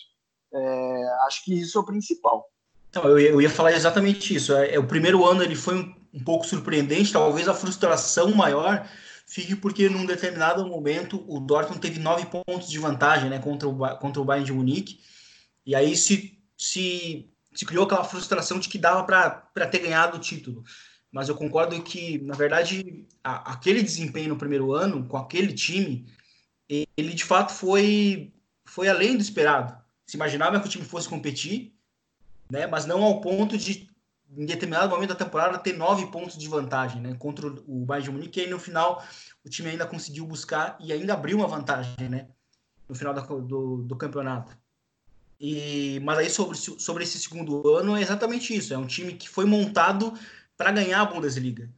[0.53, 2.47] É, acho que isso é o principal.
[2.91, 4.55] Então, eu eu ia falar exatamente isso.
[4.55, 8.87] É, é, o primeiro ano ele foi um, um pouco surpreendente, talvez a frustração maior
[9.27, 13.99] fique porque num determinado momento o Dortmund teve nove pontos de vantagem né, contra, o,
[13.99, 15.01] contra o Bayern de Munique.
[15.65, 20.21] E aí se, se, se criou aquela frustração de que dava para ter ganhado o
[20.21, 20.65] título
[21.17, 26.07] mas eu concordo que, na verdade, a, aquele desempenho no primeiro ano, com aquele time,
[26.69, 28.35] ele de fato foi,
[28.67, 29.83] foi além do esperado.
[30.07, 31.75] Se imaginava que o time fosse competir,
[32.51, 33.89] né, mas não ao ponto de,
[34.35, 38.11] em determinado momento da temporada, ter nove pontos de vantagem né, contra o Bayern de
[38.11, 39.05] Munique, e aí no final
[39.45, 42.29] o time ainda conseguiu buscar e ainda abriu uma vantagem né,
[42.89, 44.57] no final do, do campeonato.
[45.39, 48.73] E, mas aí sobre, sobre esse segundo ano é exatamente isso.
[48.73, 50.12] É um time que foi montado
[50.57, 51.71] para ganhar a Bundesliga.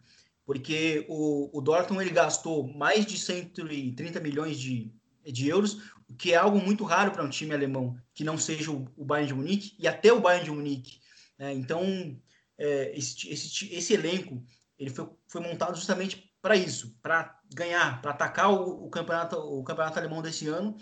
[0.45, 4.91] Porque o, o Dortmund ele gastou mais de 130 milhões de,
[5.25, 8.71] de euros, o que é algo muito raro para um time alemão, que não seja
[8.71, 11.01] o, o, Bayern de Munique e até o Bayern de Munique.
[11.39, 11.53] Né?
[11.53, 11.83] Então,
[12.59, 14.45] é, esse, esse, esse elenco
[14.79, 19.63] ele foi, foi montado justamente para isso, para ganhar, para atacar o, o, campeonato, o
[19.65, 20.77] campeonato alemão desse ano,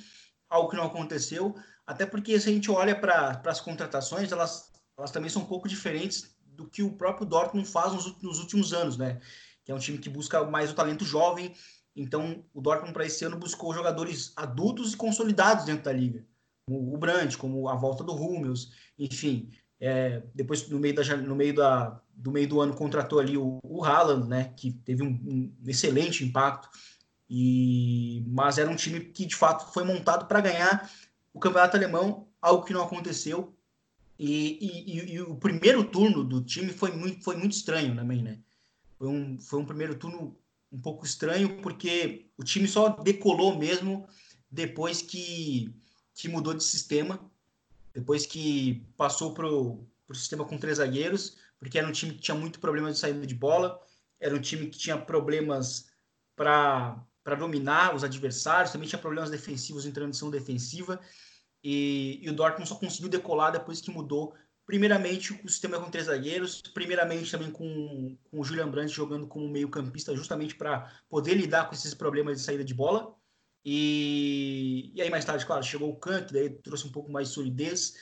[0.48, 1.54] algo que não aconteceu,
[1.86, 5.68] até porque se a gente olha para as contratações, elas, elas também são um pouco
[5.68, 9.20] diferentes do que o próprio Dortmund faz nos, nos últimos anos, né?
[9.64, 11.54] Que é um time que busca mais o talento jovem.
[11.94, 16.26] Então, o Dortmund para esse ano buscou jogadores adultos e consolidados dentro da liga.
[16.66, 19.50] Como o Brandt, como a volta do Hummels, enfim.
[19.80, 23.58] É, depois, no meio, da, no meio da, do meio do ano, contratou ali o,
[23.62, 24.52] o Haaland, né?
[24.56, 26.68] Que teve um, um excelente impacto.
[27.28, 30.90] E, mas era um time que, de fato, foi montado para ganhar
[31.34, 33.56] o campeonato alemão, algo que não aconteceu
[34.18, 38.38] e, e, e, o primeiro turno do time foi muito, foi muito estranho também, né?
[38.98, 40.36] Foi um, foi um primeiro turno
[40.72, 44.06] um pouco estranho, porque o time só decolou mesmo
[44.50, 45.74] depois que,
[46.14, 47.30] que mudou de sistema,
[47.96, 52.34] depois que passou para o sistema com três zagueiros, porque era um time que tinha
[52.34, 53.80] muito problema de saída de bola,
[54.20, 55.86] era um time que tinha problemas
[56.36, 57.06] para
[57.38, 61.00] dominar os adversários, também tinha problemas defensivos em transição defensiva,
[61.64, 64.34] e, e, o Dortmund só conseguiu decolar depois que mudou,
[64.66, 69.48] primeiramente, o sistema com três zagueiros, primeiramente também com, com o Julian Brandt jogando como
[69.48, 73.16] meio-campista, justamente para poder lidar com esses problemas de saída de bola.
[73.68, 77.34] E, e aí, mais tarde, claro, chegou o que daí trouxe um pouco mais de
[77.34, 77.96] solidez,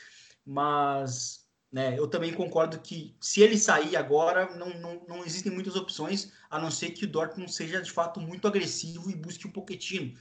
[0.44, 5.74] mas né, eu também concordo que se ele sair agora, não, não, não existem muitas
[5.74, 9.50] opções, a não ser que o Dortmund seja de fato muito agressivo e busque um
[9.50, 10.14] Pochettino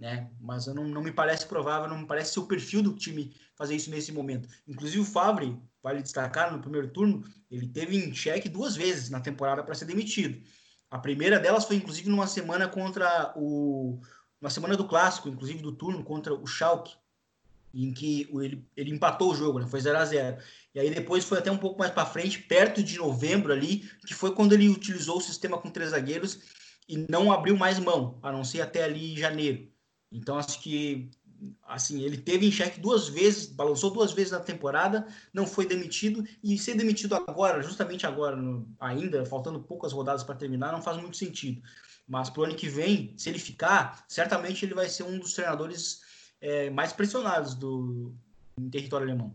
[0.00, 0.30] né?
[0.40, 3.76] Mas não, não me parece provável, não me parece ser o perfil do time fazer
[3.76, 4.48] isso nesse momento.
[4.66, 9.20] Inclusive o Fabre, vale destacar, no primeiro turno, ele teve em xeque duas vezes na
[9.20, 10.40] temporada para ser demitido.
[10.90, 14.00] A primeira delas foi inclusive numa semana contra o
[14.40, 16.94] uma semana do clássico, inclusive do turno contra o Schalke,
[17.72, 19.66] em que ele, ele empatou o jogo, né?
[19.66, 20.42] Foi 0 a 0.
[20.74, 24.14] E aí depois foi até um pouco mais para frente, perto de novembro ali, que
[24.14, 26.40] foi quando ele utilizou o sistema com três zagueiros
[26.88, 29.68] e não abriu mais mão, a não ser até ali janeiro.
[30.10, 31.10] Então acho que
[31.66, 36.24] assim, ele teve em xeque duas vezes, balançou duas vezes na temporada, não foi demitido
[36.42, 40.98] e ser demitido agora, justamente agora, no, ainda faltando poucas rodadas para terminar, não faz
[40.98, 41.62] muito sentido.
[42.10, 45.32] Mas para o ano que vem, se ele ficar, certamente ele vai ser um dos
[45.32, 46.00] treinadores
[46.40, 48.12] é, mais pressionados do
[48.58, 49.32] em território alemão.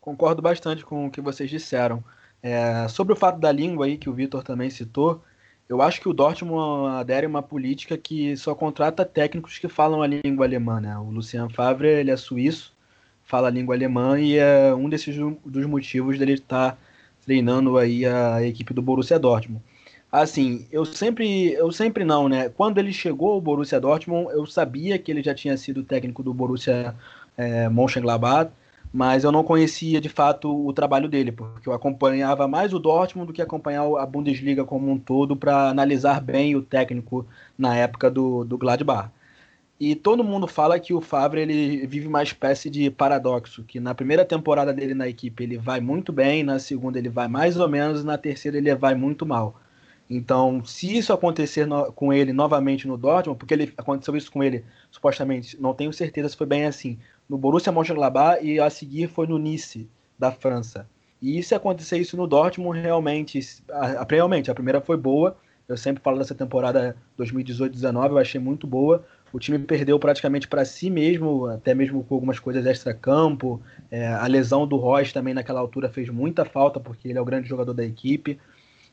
[0.00, 2.02] Concordo bastante com o que vocês disseram.
[2.42, 5.22] É, sobre o fato da língua aí que o Vitor também citou,
[5.68, 10.02] eu acho que o Dortmund adere a uma política que só contrata técnicos que falam
[10.02, 10.98] a língua alemã, né?
[10.98, 12.74] O Lucian Favre, ele é suíço,
[13.22, 16.76] fala a língua alemã e é um desses dos motivos dele estar
[17.24, 19.62] treinando aí a equipe do Borussia Dortmund.
[20.16, 22.48] Assim, eu sempre, eu sempre não, né?
[22.48, 26.32] Quando ele chegou ao Borussia Dortmund, eu sabia que ele já tinha sido técnico do
[26.32, 26.94] Borussia
[27.36, 28.50] é, Mönchengladbach,
[28.90, 33.26] mas eu não conhecia de fato o trabalho dele, porque eu acompanhava mais o Dortmund
[33.26, 37.26] do que acompanhar a Bundesliga como um todo para analisar bem o técnico
[37.58, 39.10] na época do, do Gladbach.
[39.78, 43.94] E todo mundo fala que o Favre ele vive uma espécie de paradoxo, que na
[43.94, 47.68] primeira temporada dele na equipe ele vai muito bem, na segunda ele vai mais ou
[47.68, 49.60] menos, na terceira ele vai muito mal.
[50.08, 54.42] Então, se isso acontecer no, com ele novamente no Dortmund, porque ele aconteceu isso com
[54.42, 59.08] ele, supostamente, não tenho certeza se foi bem assim, no Borussia Mönchengladbach e a seguir
[59.08, 59.88] foi no Nice
[60.18, 60.88] da França.
[61.20, 63.40] E se acontecer isso no Dortmund, realmente,
[63.70, 65.36] a, a, realmente, a primeira foi boa.
[65.68, 69.04] Eu sempre falo dessa temporada 2018-19, eu achei muito boa.
[69.32, 73.60] O time perdeu praticamente para si mesmo, até mesmo com algumas coisas extra-campo.
[73.90, 77.24] É, a lesão do Royce também naquela altura fez muita falta, porque ele é o
[77.24, 78.38] grande jogador da equipe.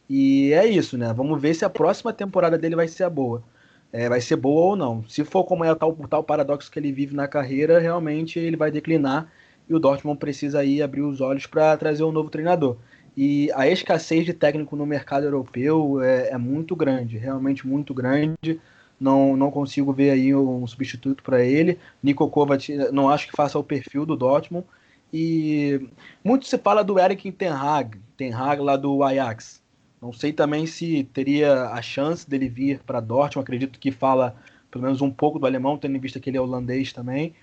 [0.10, 1.14] E é isso, né?
[1.14, 3.44] Vamos ver se a próxima temporada dele vai ser a boa.
[3.92, 5.08] É, vai ser boa ou não.
[5.08, 8.58] Se for como é o tal, tal paradoxo que ele vive na carreira, realmente ele
[8.58, 9.32] vai declinar
[9.70, 12.78] e o Dortmund precisa aí abrir os olhos para trazer um novo treinador.
[13.16, 18.60] E a escassez de técnico no mercado europeu é, é muito grande, realmente muito grande.
[19.00, 21.80] Não, não consigo ver aí um substituto para ele.
[22.02, 24.66] Nico Kovac não acho que faça o perfil do Dortmund.
[25.14, 25.88] E
[26.24, 29.63] muito se fala do Eric Ten Hag, Ten Hag lá do Ajax.
[30.04, 33.46] Não sei também se teria a chance dele vir para Dortmund.
[33.46, 34.36] Acredito que fala
[34.70, 37.34] pelo menos um pouco do alemão, tendo em vista que ele é holandês também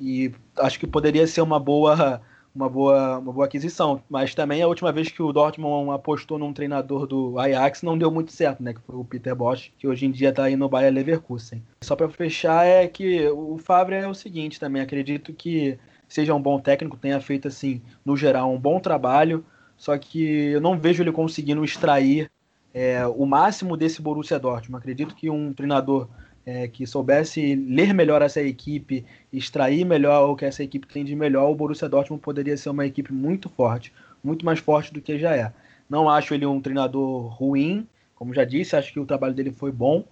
[0.00, 2.20] e acho que poderia ser uma boa
[2.54, 4.00] uma boa, uma boa aquisição.
[4.08, 8.12] Mas também a última vez que o Dortmund apostou num treinador do Ajax não deu
[8.12, 8.72] muito certo, né?
[8.72, 11.60] Que foi o Peter Bosch, que hoje em dia está aí no Bayer Leverkusen.
[11.82, 15.76] Só para fechar é que o Favre é o seguinte também, acredito que
[16.08, 19.44] seja um bom técnico, tenha feito assim, no geral, um bom trabalho,
[19.76, 22.30] só que eu não vejo ele conseguindo extrair
[22.72, 24.80] é, o máximo desse Borussia Dortmund.
[24.80, 26.08] Acredito que um treinador
[26.46, 31.14] é, que soubesse ler melhor essa equipe, extrair melhor o que essa equipe tem de
[31.14, 35.18] melhor, o Borussia Dortmund poderia ser uma equipe muito forte, muito mais forte do que
[35.18, 35.52] já é.
[35.88, 39.72] Não acho ele um treinador ruim, como já disse, acho que o trabalho dele foi
[39.72, 40.04] bom,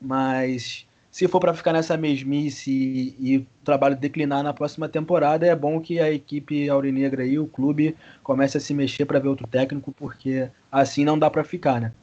[0.00, 5.46] mas se for para ficar nessa mesmice e, e, o trabalho declinar na próxima temporada,
[5.46, 9.28] é bom que a equipe aurinegra e o clube comece a se mexer para ver
[9.28, 11.94] outro técnico, porque assim não dá para ficar, né?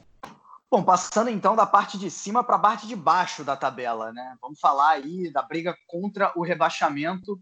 [0.67, 4.35] Bom, passando então da parte de cima para a parte de baixo da tabela, né?
[4.41, 7.39] Vamos falar aí da briga contra o rebaixamento,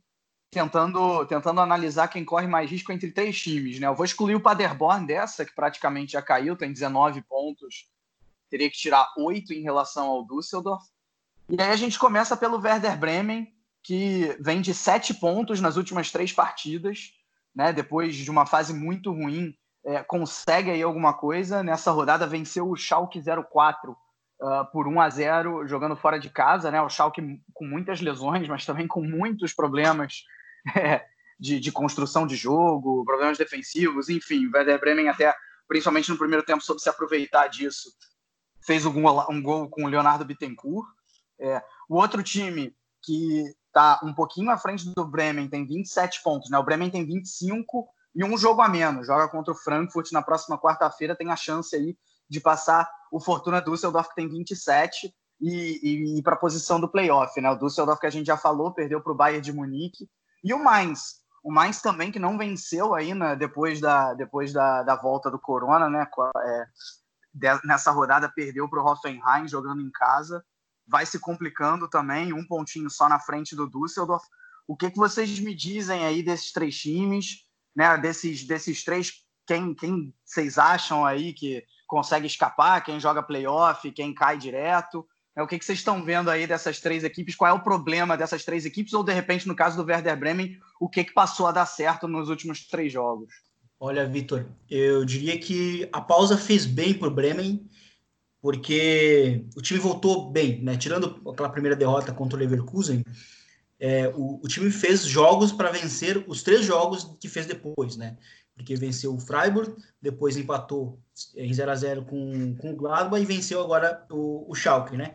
[0.52, 3.88] tentando, tentando analisar quem corre mais risco entre três times, né?
[3.88, 7.90] Eu vou excluir o Paderborn dessa, que praticamente já caiu, tem 19 pontos,
[8.50, 10.84] teria que tirar 8 em relação ao Düsseldorf.
[11.50, 13.48] E aí a gente começa pelo Werder Bremen,
[13.84, 17.12] que vem de 7 pontos nas últimas três partidas,
[17.56, 17.74] né?
[17.74, 21.64] Depois de uma fase muito ruim é, consegue aí alguma coisa.
[21.64, 23.98] Nessa rodada venceu o Schalke 04 uh,
[24.46, 26.82] ah, por 1 a 0 jogando fora de casa, né?
[26.82, 27.22] O Schalke
[27.54, 30.24] com muitas lesões, mas também com muitos problemas
[30.76, 31.04] é,
[31.40, 34.48] de, de, construção de jogo, problemas defensivos, enfim.
[34.48, 35.36] O Werder Bremen até,
[35.68, 37.90] principalmente no primeiro tempo, soube se aproveitar disso.
[38.64, 40.88] Fez um gol, um gol com o Leonardo Bittencourt.
[41.42, 46.50] É, o outro time que está um pouquinho à frente do Bremen tem 27 pontos,
[46.50, 46.58] né?
[46.58, 49.08] O Bremen tem 25 e um jogo a menos.
[49.08, 51.98] Joga contra o Frankfurt na próxima quarta-feira, tem a chance aí
[52.30, 56.88] de passar o Fortuna Düsseldorf, que tem 27, e, e ir para a posição do
[56.88, 57.40] playoff.
[57.42, 57.50] Né?
[57.50, 60.08] O Düsseldorf, que a gente já falou, perdeu para o Bayern de Munique.
[60.44, 61.22] E o Mainz.
[61.44, 65.40] O Mainz também, que não venceu aí né, depois, da, depois da, da volta do
[65.40, 66.08] Corona, né?
[66.46, 66.66] É,
[67.66, 70.46] nessa rodada perdeu para o Hoffenheim jogando em casa.
[70.88, 74.26] Vai se complicando também, um pontinho só na frente do Düsseldorf.
[74.68, 77.46] O que, que vocês me dizem aí desses três times?
[77.76, 79.14] né, desses, desses três,
[79.48, 85.06] quem, quem vocês acham aí que consegue escapar, quem joga playoff, quem cai direto?
[85.36, 87.36] É, o que, que vocês estão vendo aí dessas três equipes?
[87.36, 88.94] Qual é o problema dessas três equipes?
[88.94, 92.08] Ou, de repente, no caso do Werder Bremen, o que, que passou a dar certo
[92.08, 93.34] nos últimos três jogos?
[93.80, 97.68] Olha, Vitor, eu diria que a pausa fez bem para o Bremen,
[98.42, 100.76] porque o time voltou bem, né?
[100.76, 103.04] Tirando aquela primeira derrota contra o Leverkusen,
[103.80, 108.18] é, o, o, time fez jogos para vencer os três jogos que fez depois, né?
[108.56, 111.00] Porque venceu o Freiburg, depois empatou
[111.36, 115.14] em 0 a 0 com, com o Gladbach e venceu agora o, o Schalke, né?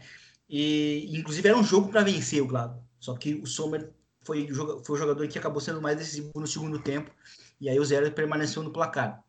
[0.49, 3.91] E inclusive era um jogo para vencer o Gladbach, só que o Sommer
[4.23, 4.49] foi,
[4.85, 7.11] foi o jogador que acabou sendo mais decisivo no segundo tempo
[7.61, 9.25] e aí o Zero permaneceu no placar.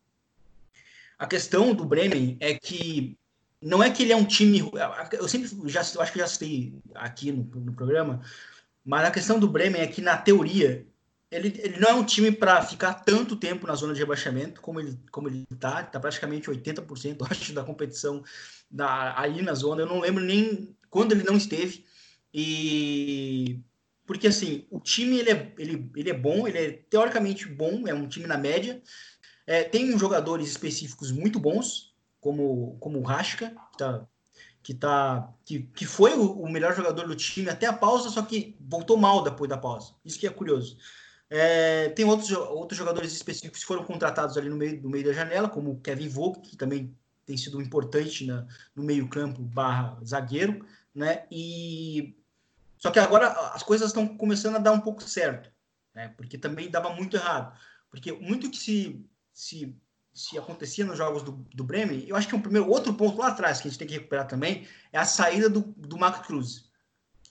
[1.18, 3.16] A questão do Bremen é que
[3.62, 4.62] não é que ele é um time.
[5.12, 8.20] Eu sempre já eu acho que já citei aqui no, no programa
[8.88, 10.86] mas a questão do Bremen é que, na teoria,
[11.30, 14.80] ele, ele não é um time para ficar tanto tempo na zona de rebaixamento como
[14.80, 15.82] ele como ele está.
[15.82, 18.24] Está praticamente 80%, acho, da competição
[18.70, 19.82] da, aí na zona.
[19.82, 21.84] Eu não lembro nem quando ele não esteve.
[22.32, 23.60] E
[24.06, 27.92] porque assim, o time ele é, ele, ele é bom, ele é teoricamente bom, é
[27.92, 28.80] um time na média.
[29.46, 31.87] É, tem jogadores específicos muito bons,
[32.20, 34.06] como, como o Rasca, que, tá,
[34.62, 38.22] que, tá, que, que foi o, o, melhor jogador do time até a pausa, só
[38.22, 39.94] que voltou mal depois da pausa.
[40.04, 40.76] Isso que é curioso.
[41.30, 45.12] É, tem outros, outros jogadores específicos que foram contratados ali no meio, no meio da
[45.12, 46.96] janela, como o Kevin Volk, que também
[47.26, 50.64] tem sido importante na, no meio-campo barra zagueiro,
[50.94, 51.26] né?
[51.30, 52.16] E
[52.78, 55.52] só que agora as coisas estão começando a dar um pouco certo,
[55.94, 56.14] né?
[56.16, 57.54] Porque também dava muito errado.
[57.90, 59.76] Porque muito que se, se,
[60.18, 63.28] se acontecia nos jogos do, do Bremen, eu acho que um primeiro outro ponto lá
[63.28, 66.64] atrás que a gente tem que recuperar também é a saída do, do Marco Cruz,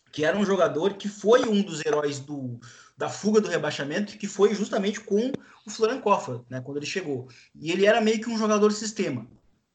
[0.10, 2.58] que era um jogador que foi um dos heróis do,
[2.96, 5.34] da fuga do rebaixamento, que foi justamente com
[5.66, 7.28] o Florian Koffer, né, quando ele chegou.
[7.54, 9.28] E ele era meio que um jogador sistema.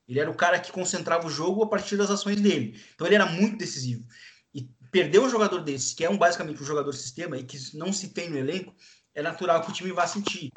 [0.09, 2.81] Ele era o cara que concentrava o jogo a partir das ações dele.
[2.95, 4.07] Então ele era muito decisivo.
[4.55, 7.93] E perder um jogador desse, que é um, basicamente um jogador sistema e que não
[7.93, 8.75] se tem no elenco,
[9.15, 10.51] é natural que o time vá sentir.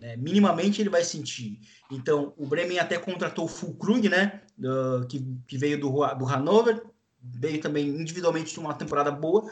[0.00, 0.16] Né?
[0.16, 1.60] Minimamente ele vai sentir.
[1.90, 4.40] Então o Bremen até contratou o Fulkrug, né?
[4.56, 6.82] Do, que, que veio do, do Hannover,
[7.20, 9.50] veio também individualmente de uma temporada boa.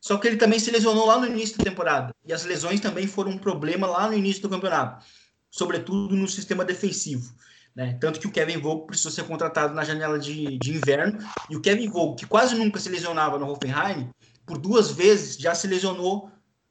[0.00, 2.14] Só que ele também se lesionou lá no início da temporada.
[2.24, 5.04] E as lesões também foram um problema lá no início do campeonato,
[5.50, 7.34] sobretudo no sistema defensivo.
[7.74, 7.96] Né?
[8.00, 11.18] Tanto que o Kevin Volk precisou ser contratado na janela de, de inverno.
[11.50, 14.10] E o Kevin Volk, que quase nunca se lesionava no Hoffenheim,
[14.46, 16.30] por duas vezes já se lesionou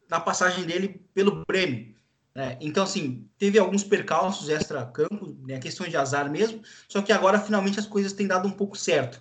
[0.09, 1.96] na passagem dele pelo Bremen.
[2.37, 2.55] Né?
[2.61, 5.57] Então, assim, teve alguns percalços extra-campo, né?
[5.57, 9.19] questões de azar mesmo, só que agora finalmente as coisas têm dado um pouco certo.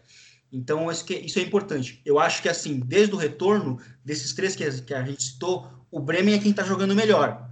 [0.52, 1.98] Então, isso, que, isso é importante.
[2.04, 5.98] Eu acho que, assim, desde o retorno desses três que, que a gente citou, o
[5.98, 7.48] Bremen é quem está jogando melhor.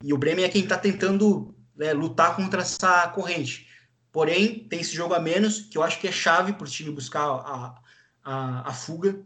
[0.00, 3.66] E o Bremen é quem está tentando né, lutar contra essa corrente.
[4.12, 6.92] Porém, tem esse jogo a menos, que eu acho que é chave para o time
[6.92, 7.82] buscar a,
[8.22, 9.18] a, a fuga.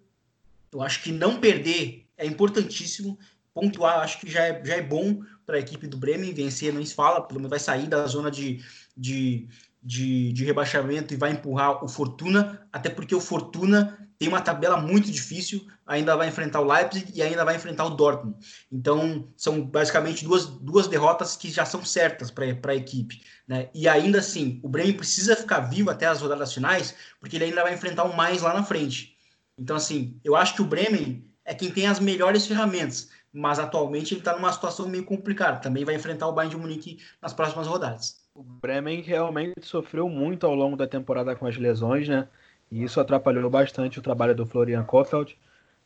[0.73, 3.19] Eu acho que não perder é importantíssimo.
[3.53, 6.35] Pontuar, acho que já é, já é bom para a equipe do Bremen.
[6.35, 8.63] Vencer, não se fala, pelo menos vai sair da zona de,
[8.95, 9.49] de,
[9.83, 14.77] de, de rebaixamento e vai empurrar o Fortuna, até porque o Fortuna tem uma tabela
[14.77, 18.37] muito difícil, ainda vai enfrentar o Leipzig e ainda vai enfrentar o Dortmund.
[18.71, 23.23] Então, são basicamente duas, duas derrotas que já são certas para a equipe.
[23.47, 23.71] Né?
[23.73, 27.63] E ainda assim, o Bremen precisa ficar vivo até as rodadas finais, porque ele ainda
[27.63, 29.17] vai enfrentar o mais lá na frente.
[29.57, 34.15] Então, assim, eu acho que o Bremen é quem tem as melhores ferramentas, mas atualmente
[34.15, 35.59] ele está numa situação meio complicada.
[35.59, 38.25] Também vai enfrentar o Bayern de Munique nas próximas rodadas.
[38.35, 42.29] O Bremen realmente sofreu muito ao longo da temporada com as lesões, né?
[42.71, 45.37] E isso atrapalhou bastante o trabalho do Florian Kofeld.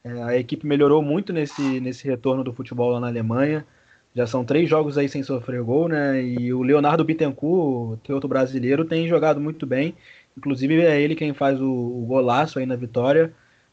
[0.05, 3.67] É, a equipe melhorou muito nesse, nesse retorno do futebol lá na Alemanha.
[4.15, 6.23] Já são três jogos aí sem sofrer gol, né?
[6.23, 9.97] E o Leonardo Bittencourt, é outro brasileiro, tem jogado muito bem.
[10.37, 13.33] Inclusive é ele quem faz o, o golaço aí na vitória.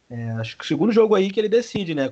[0.10, 2.12] É, acho que o segundo jogo aí que ele decide, né?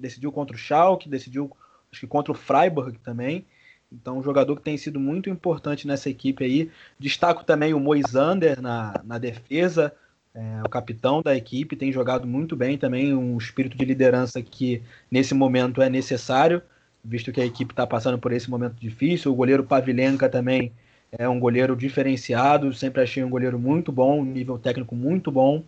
[0.00, 1.50] Decidiu contra o Schalke, decidiu
[1.90, 3.44] acho que contra o Freiburg também.
[3.90, 6.70] Então, um jogador que tem sido muito importante nessa equipe aí.
[6.98, 9.92] Destaco também o Moisander na, na defesa.
[10.34, 14.82] É, o capitão da equipe tem jogado muito bem também, um espírito de liderança que
[15.10, 16.62] nesse momento é necessário,
[17.04, 19.30] visto que a equipe está passando por esse momento difícil.
[19.30, 20.72] O goleiro Pavilenka também
[21.10, 25.62] é um goleiro diferenciado, sempre achei um goleiro muito bom, nível técnico muito bom.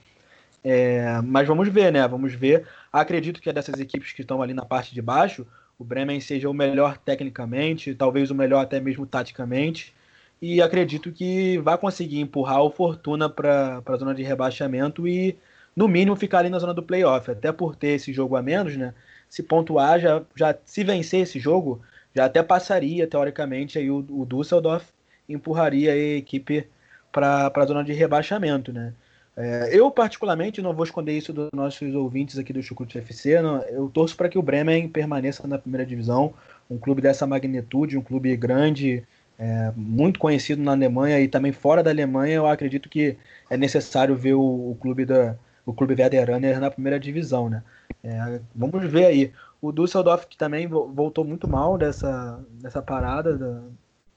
[0.65, 2.07] É, mas vamos ver, né?
[2.09, 2.67] Vamos ver.
[2.93, 5.47] Acredito que é dessas equipes que estão ali na parte de baixo,
[5.79, 9.95] o Bremen seja o melhor tecnicamente, talvez o melhor até mesmo taticamente
[10.41, 15.39] e acredito que vai conseguir empurrar o Fortuna para a zona de rebaixamento e,
[15.75, 17.31] no mínimo, ficar ali na zona do playoff.
[17.31, 18.93] Até por ter esse jogo a menos, né?
[19.29, 21.81] Se pontuar, já, já se vencer esse jogo,
[22.15, 24.87] já até passaria, teoricamente, aí o, o Düsseldorf
[25.29, 26.69] empurraria a equipe
[27.11, 28.93] para a zona de rebaixamento, né?
[29.37, 33.61] É, eu, particularmente, não vou esconder isso dos nossos ouvintes aqui do Chucrute FC, não,
[33.62, 36.32] eu torço para que o Bremen permaneça na primeira divisão,
[36.70, 39.03] um clube dessa magnitude, um clube grande,
[39.37, 43.16] é, muito conhecido na Alemanha e também fora da Alemanha, eu acredito que
[43.51, 47.62] é necessário ver o, o clube da o clube Werderaner na primeira divisão, né?
[48.03, 49.32] É, vamos ver aí.
[49.62, 53.62] O Düsseldorf que também voltou muito mal dessa, dessa parada da,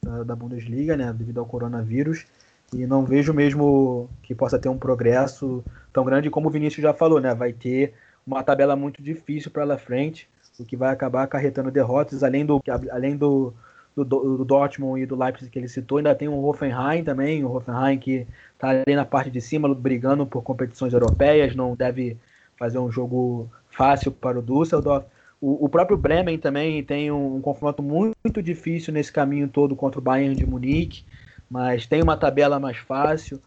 [0.03, 1.13] da, da Bundesliga, né?
[1.13, 2.25] Devido ao coronavírus
[2.73, 5.63] e não vejo mesmo que possa ter um progresso
[5.93, 7.33] tão grande como o Vinícius já falou, né?
[7.33, 7.93] Vai ter
[8.25, 12.61] uma tabela muito difícil para lá frente, o que vai acabar acarretando derrotas, além do
[12.91, 13.53] além do
[13.95, 17.51] do, do, Dortmund e do Leipzig que ele citou, ainda tem o Hoffenheim também, o
[17.51, 22.17] Hoffenheim que está ali na parte de cima brigando por competições europeias, não deve
[22.57, 25.05] fazer um jogo fácil para o Düsseldorf.
[25.39, 29.99] O, o próprio Bremen também tem um, um, confronto muito difícil nesse caminho todo contra
[29.99, 31.03] o Bayern de Munique,
[31.49, 33.41] mas tem uma tabela mais fácil.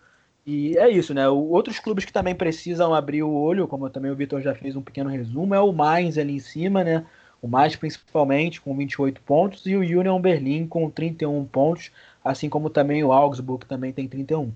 [0.47, 1.29] E é isso, né?
[1.29, 4.83] Outros clubes que também precisam abrir o olho, como também o Vitor já fez um
[4.83, 7.05] pequeno resumo, é o Mainz ali em cima, né?
[7.43, 11.91] o mais principalmente com 28 pontos e o Union Berlin com 31 pontos,
[12.25, 14.53] assim como também o Augsburg também tem 31.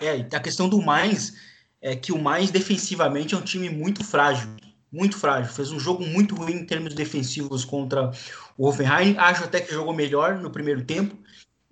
[0.00, 1.34] É, a questão do mais
[1.80, 4.48] é que o mais defensivamente é um time muito frágil,
[4.90, 5.52] muito frágil.
[5.52, 8.10] Fez um jogo muito ruim em termos defensivos contra
[8.58, 9.16] o Hoffenheim.
[9.16, 11.16] Acho até que jogou melhor no primeiro tempo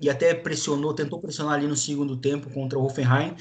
[0.00, 3.34] e até pressionou, tentou pressionar ali no segundo tempo contra o Hoffenheim.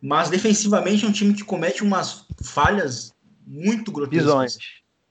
[0.00, 3.14] Mas defensivamente é um time que comete umas falhas
[3.46, 4.24] muito grotescas.
[4.24, 4.58] Visões.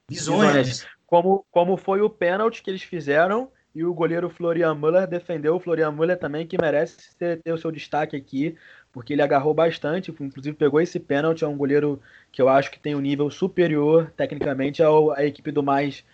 [0.08, 0.66] Visões.
[0.66, 0.86] Visões.
[1.06, 5.56] Como, como foi o pênalti que eles fizeram e o goleiro Florian Müller defendeu.
[5.56, 8.56] O Florian Müller também, que merece ter, ter, o seu destaque aqui,
[8.92, 11.44] porque ele agarrou bastante, inclusive pegou esse pênalti.
[11.44, 12.00] É um goleiro
[12.30, 16.04] que eu acho que tem um nível superior, tecnicamente, ao, à equipe do mais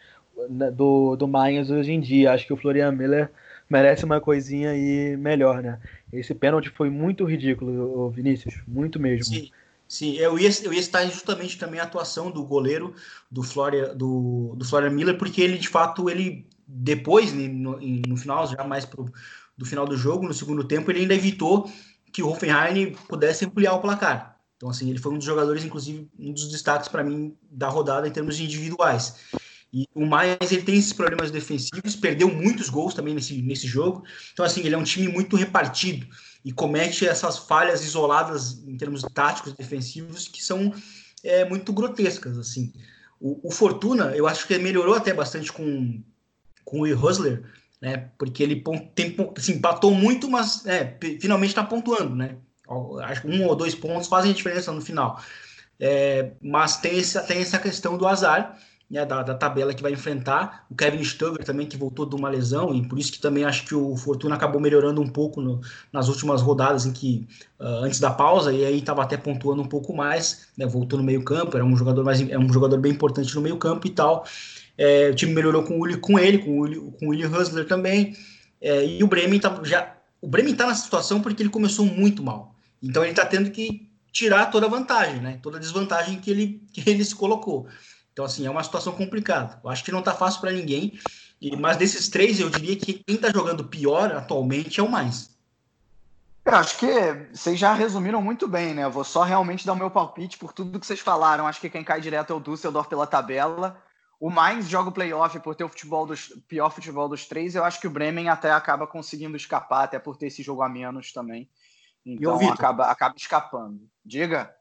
[0.48, 2.32] né, do, do Mainz hoje em dia.
[2.32, 3.30] Acho que o Florian Müller
[3.70, 5.78] merece uma coisinha aí melhor, né?
[6.12, 9.24] Esse pênalti foi muito ridículo, Vinícius, muito mesmo.
[9.24, 9.50] Sim.
[9.86, 12.94] Sim, eu ia, eu ia justamente também a atuação do goleiro
[13.28, 18.16] do Florian, do, do Florian Miller, porque ele, de fato, ele depois, né, no, no
[18.16, 19.12] final, já mais pro,
[19.58, 21.68] do final do jogo, no segundo tempo, ele ainda evitou
[22.12, 24.38] que o Hoffenheim pudesse ampliar o placar.
[24.56, 28.06] Então, assim, ele foi um dos jogadores, inclusive, um dos destaques para mim da rodada
[28.06, 29.16] em termos individuais.
[29.72, 34.04] E o mais, ele tem esses problemas defensivos, perdeu muitos gols também nesse, nesse jogo.
[34.32, 36.06] Então, assim, ele é um time muito repartido
[36.44, 40.74] e comete essas falhas isoladas em termos táticos defensivos que são
[41.22, 42.72] é, muito grotescas, assim.
[43.20, 46.02] O, o, Fortuna, eu acho que melhorou até bastante com,
[46.64, 47.44] com o Husler,
[47.80, 48.10] né?
[48.18, 48.64] Porque ele
[48.94, 52.36] tem, assim, empatou muito, mas é, finalmente está pontuando, né?
[53.02, 55.22] Acho que um ou dois pontos fazem a diferença no final.
[55.78, 58.58] É, mas tem, esse, tem essa questão do azar,
[58.90, 60.66] né, da, da, tabela que vai enfrentar.
[60.68, 63.64] O Kevin Stugger também, que voltou de uma lesão, e por isso que também acho
[63.64, 65.60] que o Fortuna acabou melhorando um pouco no,
[65.92, 67.26] nas últimas rodadas em que,
[67.60, 71.04] uh, antes da pausa, e aí estava até pontuando um pouco mais, né, voltou no
[71.04, 73.90] meio campo, era um jogador mais, é um jogador bem importante no meio campo e
[73.90, 74.24] tal.
[74.76, 78.16] É, o time melhorou com, o, com ele, com o, com o William Hustler também,
[78.60, 79.94] é, e o Bremen tá, já...
[80.20, 82.54] O Bremen está nessa situação porque ele começou muito mal.
[82.82, 85.38] Então ele está tendo que tirar toda a vantagem, né?
[85.42, 87.66] Toda a desvantagem que ele, que ele se colocou.
[88.12, 89.60] Então, assim, é uma situação complicada.
[89.62, 90.98] Eu acho que não está fácil para ninguém.
[91.40, 95.30] E, mas desses três, eu diria que quem está jogando pior atualmente é o mais.
[96.44, 96.86] Eu acho que
[97.32, 98.84] vocês já resumiram muito bem, né?
[98.84, 101.46] Eu vou só realmente dar o meu palpite por tudo que vocês falaram.
[101.46, 103.80] Acho que quem cai direto é o Düsseldorf pela tabela.
[104.18, 107.54] O Mainz joga o playoff por ter o futebol dos, pior futebol dos três.
[107.54, 110.68] Eu acho que o Bremen até acaba conseguindo escapar, até por ter esse jogo a
[110.68, 111.48] menos também.
[112.04, 113.80] Então acaba, acaba escapando.
[114.04, 114.54] Diga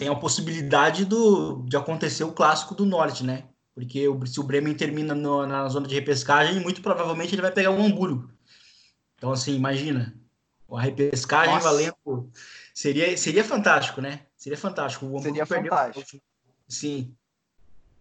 [0.00, 3.44] tem a possibilidade do, de acontecer o clássico do norte, né?
[3.74, 7.52] Porque o, se o Bremen termina no, na zona de repescagem, muito provavelmente ele vai
[7.52, 8.30] pegar o Hamburgo.
[9.16, 10.18] Então, assim, imagina.
[10.72, 11.68] A repescagem Nossa.
[11.68, 12.32] valendo.
[12.72, 14.24] Seria, seria fantástico, né?
[14.38, 15.04] Seria fantástico.
[15.04, 16.22] O seria fantástico.
[16.66, 17.14] Sim.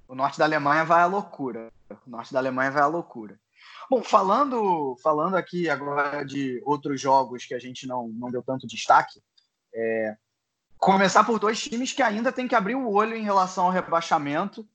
[0.08, 1.70] O norte da Alemanha vai à loucura.
[2.08, 3.38] O norte da Alemanha vai à loucura.
[3.90, 8.66] Bom, falando, falando aqui agora de outros jogos que a gente não, não deu tanto
[8.66, 9.22] destaque,
[9.74, 10.16] é,
[10.80, 14.66] Começar por dois times que ainda tem que abrir o olho em relação ao rebaixamento.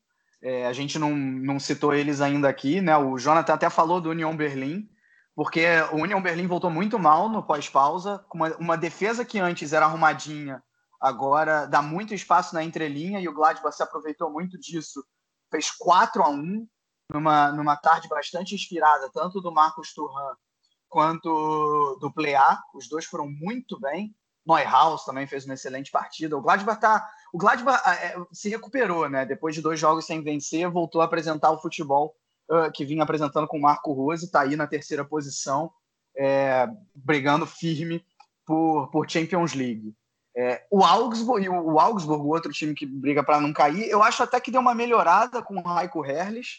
[0.43, 2.95] É, a gente não, não citou eles ainda aqui, né?
[2.95, 4.87] O Jonathan até falou do União Berlim,
[5.35, 9.73] porque o União Berlim voltou muito mal no pós-pausa, com uma, uma defesa que antes
[9.73, 10.63] era arrumadinha,
[11.01, 15.03] agora dá muito espaço na entrelinha e o Gladbach se aproveitou muito disso.
[15.51, 16.69] Fez 4 a 1
[17.11, 20.37] numa, numa tarde bastante inspirada, tanto do Marcos Turhan
[20.87, 22.59] quanto do Plea.
[22.75, 24.15] Os dois foram muito bem.
[24.47, 26.37] Neuhaus também fez uma excelente partida.
[26.37, 29.25] O Gladbach, tá, o Gladbach é, se recuperou, né?
[29.25, 32.15] Depois de dois jogos sem vencer, voltou a apresentar o futebol
[32.51, 35.71] uh, que vinha apresentando com o Marco Rose, está aí na terceira posição,
[36.17, 38.05] é, brigando firme
[38.47, 39.95] por, por Champions League.
[40.37, 44.23] É, o Augsburg, o, o Augsburg, outro time que briga para não cair, eu acho
[44.23, 46.59] até que deu uma melhorada com o Raiko Herrlich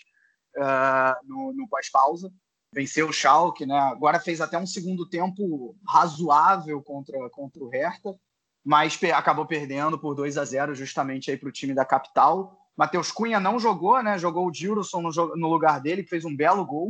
[0.57, 2.31] uh, no, no pós-pausa
[2.75, 3.79] venceu o Schalke, né?
[3.79, 8.13] Agora fez até um segundo tempo razoável contra, contra o Hertha,
[8.63, 12.59] mas acabou perdendo por 2 a 0 justamente aí para o time da capital.
[12.75, 14.17] Matheus Cunha não jogou, né?
[14.19, 16.89] Jogou o Dilson no, no lugar dele, fez um belo gol.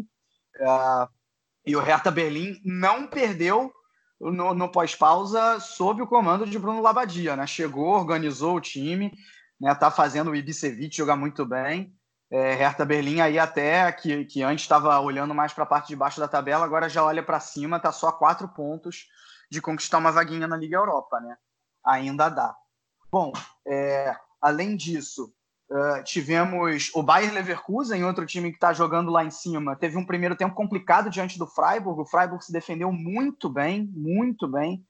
[0.59, 1.07] Uh,
[1.63, 3.71] e o Hertha Berlim não perdeu
[4.19, 7.45] no, no pós-pausa sob o comando de Bruno Labadia, né?
[7.45, 9.13] Chegou, organizou o time,
[9.61, 9.75] né?
[9.75, 11.93] Tá fazendo o Ibisevic jogar muito bem
[12.31, 15.95] é, Hertha Berlim aí até, que, que antes estava olhando mais para a parte de
[15.95, 19.07] baixo da tabela, agora já olha para cima, está só a quatro pontos
[19.49, 21.37] de conquistar uma vaguinha na Liga Europa, né?
[21.85, 22.55] Ainda dá.
[23.11, 23.31] Bom,
[23.67, 25.31] é, além disso,
[25.69, 29.75] uh, tivemos o Bayer Leverkusen, outro time que está jogando lá em cima.
[29.75, 32.01] Teve um primeiro tempo complicado diante do Freiburg.
[32.01, 34.83] O Freiburg se defendeu muito bem, muito bem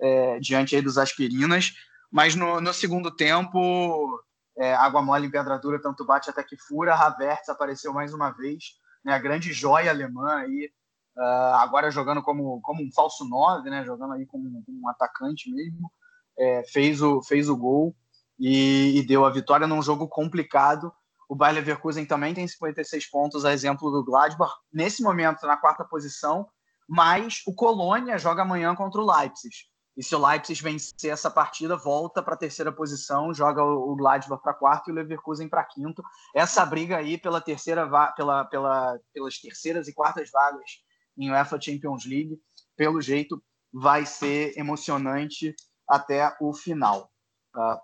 [0.00, 1.72] é, diante dos Aspirinas.
[2.10, 4.20] Mas no, no segundo tempo,
[4.60, 6.94] é, água mole em pedra dura, tanto bate até que fura.
[6.94, 10.70] Havertz apareceu mais uma vez, né, a grande joia alemã aí,
[11.16, 15.50] uh, agora jogando como, como um falso 9, né, jogando aí como, como um atacante
[15.50, 15.90] mesmo.
[16.38, 17.96] é, fez, o, fez o gol
[18.38, 20.92] e, e, deu a vitória num jogo complicado.
[21.26, 25.84] O Bayer Leverkusen também tem 56 pontos, a exemplo do Gladbach, nesse momento na quarta
[25.84, 26.46] posição,
[26.86, 29.54] mas o Colônia joga amanhã contra o Leipzig.
[30.00, 34.42] E se o Leipzig vencer essa partida, volta para a terceira posição, joga o Gladbach
[34.42, 36.02] para quarto e o Leverkusen para quinto.
[36.34, 37.86] Essa briga aí pela terceira
[38.16, 40.82] pela, pela, pelas terceiras e quartas vagas
[41.18, 42.40] em UEFA Champions League,
[42.78, 45.54] pelo jeito, vai ser emocionante
[45.86, 47.10] até o final.
[47.54, 47.76] Uh,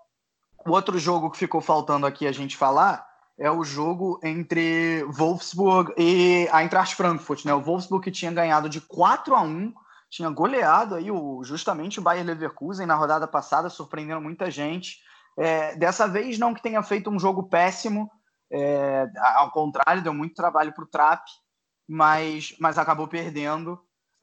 [0.67, 3.07] o outro jogo que ficou faltando aqui a gente falar
[3.37, 7.45] é o jogo entre Wolfsburg e Eintracht Frankfurt.
[7.45, 7.53] Né?
[7.53, 9.71] O Wolfsburg que tinha ganhado de 4 a 1
[10.09, 14.97] tinha goleado aí o, justamente o Bayer Leverkusen na rodada passada, surpreendendo muita gente.
[15.37, 18.09] É, dessa vez, não que tenha feito um jogo péssimo,
[18.51, 19.05] é,
[19.35, 21.23] ao contrário, deu muito trabalho para o Trap,
[21.87, 23.73] mas, mas acabou perdendo.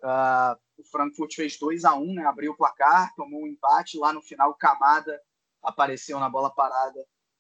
[0.03, 3.99] Uh, o Frankfurt fez 2 a 1 né, abriu o placar, tomou um empate.
[3.99, 5.19] Lá no final, Camada
[5.63, 6.99] apareceu na bola parada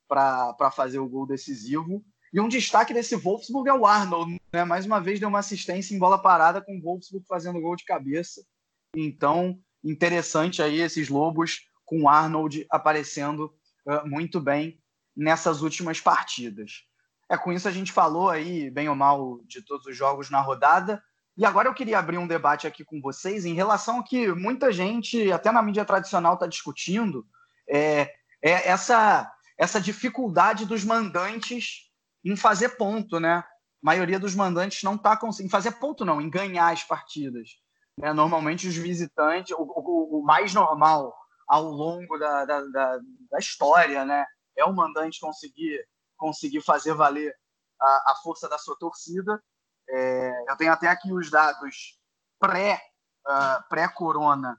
[0.08, 2.04] para fazer o gol decisivo.
[2.34, 4.64] E um destaque desse Wolfsburg é o Arnold, né?
[4.64, 7.84] Mais uma vez deu uma assistência em bola parada com o Wolfsburg fazendo gol de
[7.84, 8.44] cabeça.
[8.92, 13.54] Então, interessante aí esses Lobos com o Arnold aparecendo
[13.86, 14.82] uh, muito bem
[15.16, 16.82] nessas últimas partidas.
[17.30, 20.40] É com isso a gente falou aí, bem ou mal, de todos os jogos na
[20.40, 21.00] rodada.
[21.36, 24.72] E agora eu queria abrir um debate aqui com vocês em relação ao que muita
[24.72, 27.24] gente, até na mídia tradicional, está discutindo,
[27.68, 28.12] é,
[28.42, 31.93] é essa, essa dificuldade dos mandantes
[32.24, 33.36] em fazer ponto, né?
[33.36, 33.46] A
[33.82, 37.50] maioria dos mandantes não está conseguindo fazer ponto, não, em ganhar as partidas.
[37.98, 38.12] Né?
[38.12, 41.14] Normalmente os visitantes, o, o, o, mais normal
[41.46, 42.98] ao longo da, da, da,
[43.30, 44.24] da, história, né?
[44.56, 47.34] É o mandante conseguir, conseguir fazer valer
[47.80, 49.42] a, a força da sua torcida.
[49.88, 51.98] É, eu tenho até aqui os dados
[52.40, 52.80] pré,
[53.26, 54.58] uh, pré-corona.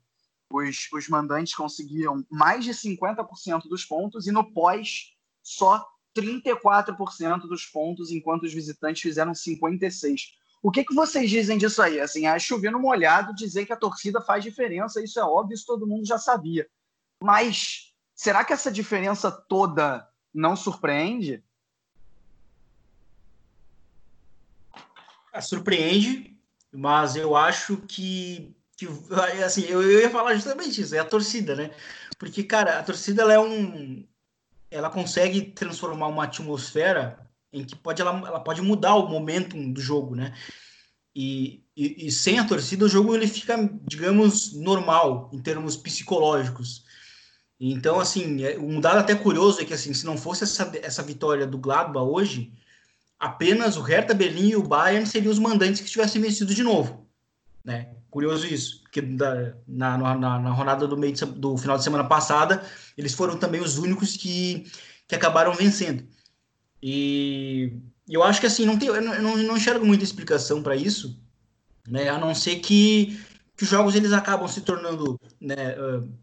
[0.51, 5.84] Os, os mandantes conseguiam mais de 50% dos pontos e no pós só
[6.16, 10.34] 34% dos pontos, enquanto os visitantes fizeram 56%.
[10.63, 11.99] O que, que vocês dizem disso aí?
[11.99, 15.66] Assim, é chover no molhado dizer que a torcida faz diferença, isso é óbvio, isso
[15.66, 16.68] todo mundo já sabia.
[17.22, 21.43] Mas será que essa diferença toda não surpreende?
[25.32, 26.36] É, surpreende,
[26.72, 28.88] mas eu acho que, que
[29.45, 31.72] assim, eu, eu ia falar justamente isso, é a torcida, né?
[32.18, 34.07] Porque, cara, a torcida ela é um,
[34.70, 37.20] ela consegue transformar uma atmosfera
[37.51, 40.34] em que pode, ela, ela pode mudar o momento do jogo, né?
[41.16, 46.84] E, e, e, sem a torcida o jogo ele fica, digamos, normal em termos psicológicos.
[47.57, 51.01] Então, assim, é, um dado até curioso é que, assim, se não fosse essa, essa
[51.01, 52.51] vitória do Gladbach hoje,
[53.18, 57.07] apenas o Hertha Berlim e o Bayern seriam os mandantes que tivessem vencido de novo,
[57.63, 57.94] né?
[58.16, 62.63] Curioso isso, porque na, na, na rodada do, meio de, do final de semana passada,
[62.97, 64.72] eles foram também os únicos que,
[65.05, 66.07] que acabaram vencendo.
[66.82, 67.74] E
[68.07, 71.22] eu acho que assim, não tem, eu não, não enxergo muita explicação para isso,
[71.89, 72.07] né?
[72.07, 73.20] A não ser que,
[73.57, 75.76] que os jogos eles acabam se tornando né,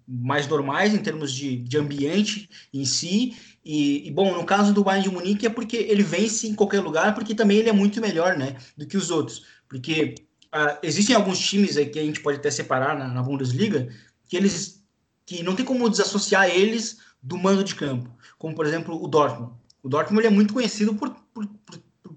[0.09, 3.37] mais normais em termos de, de ambiente em si.
[3.63, 6.81] E, e, bom, no caso do Bayern de Munique é porque ele vence em qualquer
[6.81, 9.45] lugar, porque também ele é muito melhor, né, do que os outros.
[9.69, 10.15] Porque
[10.53, 13.89] Uh, existem alguns times aí que a gente pode até separar na, na, Bundesliga
[14.29, 14.85] que eles
[15.25, 19.55] que não tem como desassociar eles do mando de campo, como por exemplo o Dortmund.
[19.83, 21.49] O Dortmund é muito conhecido por, por,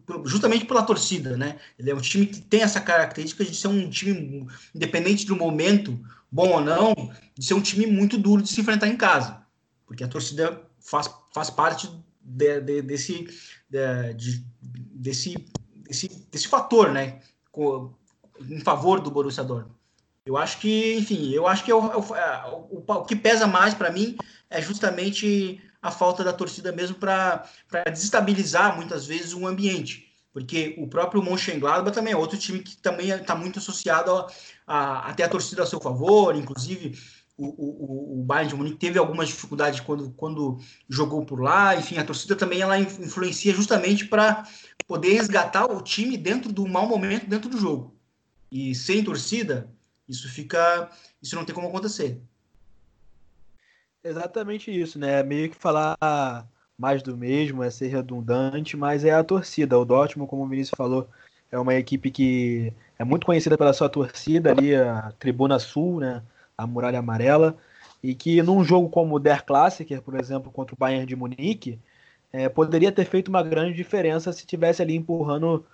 [0.06, 1.58] por, justamente pela torcida, né?
[1.80, 5.98] Ele é um time que tem essa característica de ser um time independente do momento,
[6.30, 6.94] bom ou não,
[7.38, 9.42] de ser um time muito duro de se enfrentar em casa,
[9.86, 11.90] porque a torcida faz, faz parte
[12.22, 13.28] de, de, desse,
[14.18, 14.46] de,
[14.94, 15.36] desse,
[15.88, 17.22] desse, desse fator, né?
[18.40, 19.76] Em favor do Borussia Dortmund.
[20.26, 23.74] Eu acho que, enfim, eu acho que é o, é é, o, que pesa mais
[23.74, 24.18] para mim
[24.50, 27.48] é justamente a falta da torcida mesmo para
[27.92, 30.12] desestabilizar muitas vezes o ambiente.
[30.34, 34.28] Porque o próprio Mönchengladbach também é outro time que também está muito associado a,
[34.66, 36.98] a, a, ter a torcida a seu favor, inclusive
[37.38, 40.58] o, o, o Bayern de Munique teve algumas dificuldades quando, quando
[40.90, 44.48] jogou por lá, enfim, a torcida também ela influencia justamente para
[44.88, 47.96] poder resgatar o time dentro do mau momento dentro do jogo.
[48.56, 49.70] E sem torcida,
[50.08, 50.90] isso fica.
[51.22, 52.22] Isso não tem como acontecer.
[54.02, 55.22] Exatamente isso, né?
[55.24, 55.98] Meio que falar
[56.78, 59.78] mais do mesmo, é ser redundante, mas é a torcida.
[59.78, 61.10] O Dortmund, como o Vinícius falou,
[61.52, 66.24] é uma equipe que é muito conhecida pela sua torcida ali, a Tribuna Sul, né?
[66.58, 67.58] A Muralha Amarela,
[68.02, 71.78] e que num jogo como o Der Klassiker, por exemplo, contra o Bayern de Munique,
[72.32, 75.66] é, poderia ter feito uma grande diferença se tivesse ali empurrando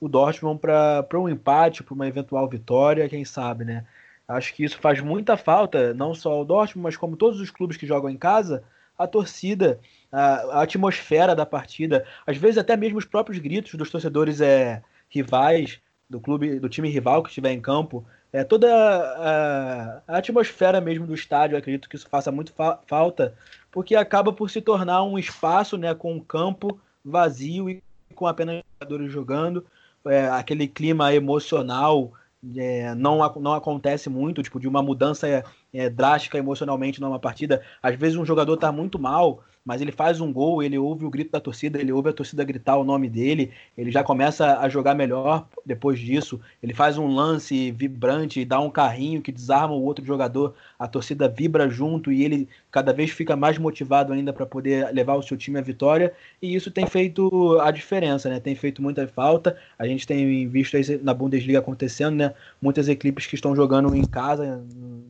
[0.00, 3.84] o Dortmund para um empate, para uma eventual vitória, quem sabe, né?
[4.26, 7.76] Acho que isso faz muita falta, não só ao Dortmund, mas como todos os clubes
[7.76, 8.62] que jogam em casa,
[8.96, 9.80] a torcida,
[10.10, 14.82] a, a atmosfera da partida, às vezes até mesmo os próprios gritos dos torcedores é,
[15.08, 20.80] rivais do clube, do time rival que estiver em campo, é toda a, a, atmosfera
[20.80, 23.34] mesmo do estádio, acredito que isso faça muito fa falta,
[23.70, 27.82] porque acaba por se tornar um espaço, né, com um campo vazio e
[28.14, 29.66] com apenas jogadores jogando,
[30.06, 32.12] é, aquele clima emocional
[32.56, 37.62] é, não, não acontece muito, tipo, de uma mudança é, drástica emocionalmente numa partida.
[37.82, 41.10] Às vezes um jogador está muito mal, mas ele faz um gol, ele ouve o
[41.10, 44.68] grito da torcida, ele ouve a torcida gritar o nome dele, ele já começa a
[44.68, 49.82] jogar melhor depois disso, ele faz um lance vibrante, dá um carrinho que desarma o
[49.82, 54.46] outro jogador, a torcida vibra junto e ele cada vez fica mais motivado ainda para
[54.46, 58.40] poder levar o seu time à vitória, e isso tem feito a diferença, né?
[58.40, 59.56] Tem feito muita falta.
[59.78, 62.34] A gente tem visto na Bundesliga acontecendo, né?
[62.60, 64.62] Muitas equipes que estão jogando em casa,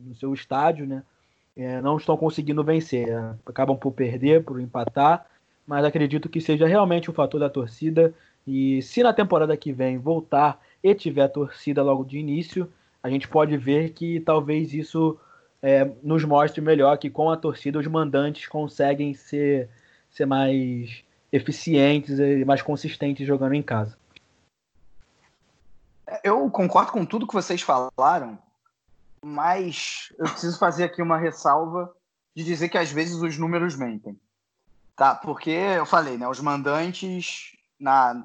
[0.05, 1.03] no seu estádio, né?
[1.55, 3.09] É, não estão conseguindo vencer.
[3.09, 5.25] É, acabam por perder, por empatar,
[5.65, 8.13] mas acredito que seja realmente o fator da torcida.
[8.45, 12.71] E se na temporada que vem voltar e tiver torcida logo de início,
[13.03, 15.17] a gente pode ver que talvez isso
[15.61, 19.69] é, nos mostre melhor que com a torcida os mandantes conseguem ser,
[20.09, 23.97] ser mais eficientes e mais consistentes jogando em casa.
[26.23, 28.37] Eu concordo com tudo que vocês falaram,
[29.23, 31.93] mas eu preciso fazer aqui uma ressalva
[32.35, 34.19] de dizer que às vezes os números mentem.
[34.95, 35.15] Tá?
[35.15, 36.27] Porque eu falei, né?
[36.27, 38.23] Os mandantes na,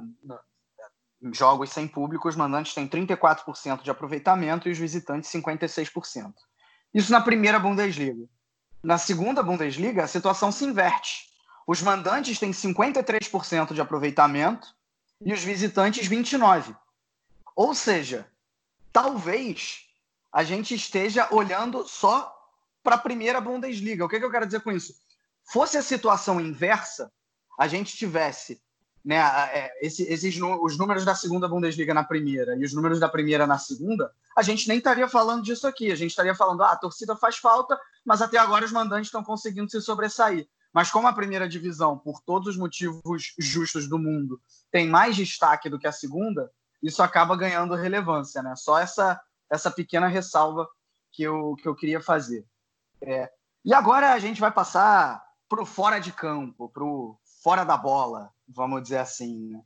[1.33, 6.33] jogos sem público, os mandantes têm 34% de aproveitamento e os visitantes 56%.
[6.95, 8.27] Isso na primeira Bundesliga.
[8.83, 11.31] Na segunda Bundesliga, a situação se inverte.
[11.67, 14.75] Os mandantes têm 53% de aproveitamento
[15.21, 16.77] e os visitantes 29%.
[17.55, 18.27] Ou seja,
[18.93, 19.86] talvez
[20.37, 22.31] a gente esteja olhando só
[22.83, 24.05] para a primeira Bundesliga.
[24.05, 24.95] O que, que eu quero dizer com isso?
[25.51, 27.11] Fosse a situação inversa,
[27.59, 28.61] a gente tivesse
[29.03, 33.09] né, é, esses, esses, os números da segunda Bundesliga na primeira e os números da
[33.09, 35.91] primeira na segunda, a gente nem estaria falando disso aqui.
[35.91, 39.25] A gente estaria falando, ah, a torcida faz falta, mas até agora os mandantes estão
[39.25, 40.47] conseguindo se sobressair.
[40.71, 44.39] Mas como a primeira divisão, por todos os motivos justos do mundo,
[44.71, 48.55] tem mais destaque do que a segunda, isso acaba ganhando relevância, né?
[48.55, 49.19] Só essa
[49.51, 50.69] essa pequena ressalva
[51.13, 52.45] que eu, que eu queria fazer.
[53.01, 53.31] É,
[53.65, 57.77] e agora a gente vai passar para o fora de campo, para o fora da
[57.77, 59.51] bola, vamos dizer assim.
[59.51, 59.63] Né?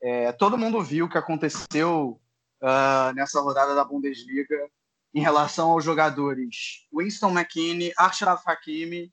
[0.00, 2.20] É, todo mundo viu o que aconteceu
[2.62, 4.70] uh, nessa rodada da Bundesliga
[5.14, 9.12] em relação aos jogadores Winston McKinney, Ashraf Hakimi,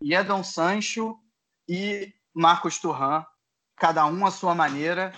[0.00, 1.18] Edon Sancho
[1.68, 3.24] e Marcos Turhan,
[3.76, 5.12] cada um à sua maneira,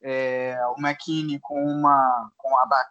[0.00, 2.30] é, o McKinney com uma,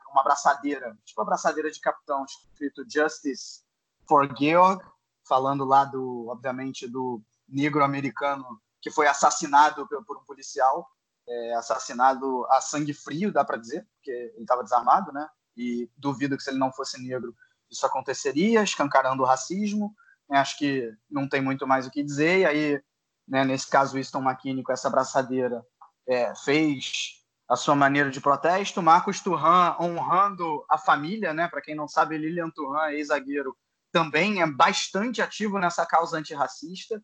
[0.05, 3.61] com uma abraçadeira, tipo abraçadeira de capitão, escrito Justice
[4.07, 4.83] for Georg,
[5.27, 8.45] falando lá do, obviamente, do negro americano
[8.81, 10.87] que foi assassinado por um policial,
[11.27, 15.27] é, assassinado a sangue frio, dá para dizer, porque ele estava desarmado, né?
[15.55, 17.35] E duvido que se ele não fosse negro
[17.69, 19.93] isso aconteceria, escancarando o racismo.
[20.29, 20.37] Né?
[20.37, 22.39] Acho que não tem muito mais o que dizer.
[22.39, 22.83] E aí,
[23.27, 25.65] né, nesse caso, Winston McKinney com essa abraçadeira
[26.07, 28.81] é, fez a sua maneira de protesto.
[28.81, 31.47] Marcos Turhan honrando a família, né?
[31.47, 33.55] Para quem não sabe, Lilian Turhan, ex-zagueiro,
[33.91, 37.01] também é bastante ativo nessa causa antirracista.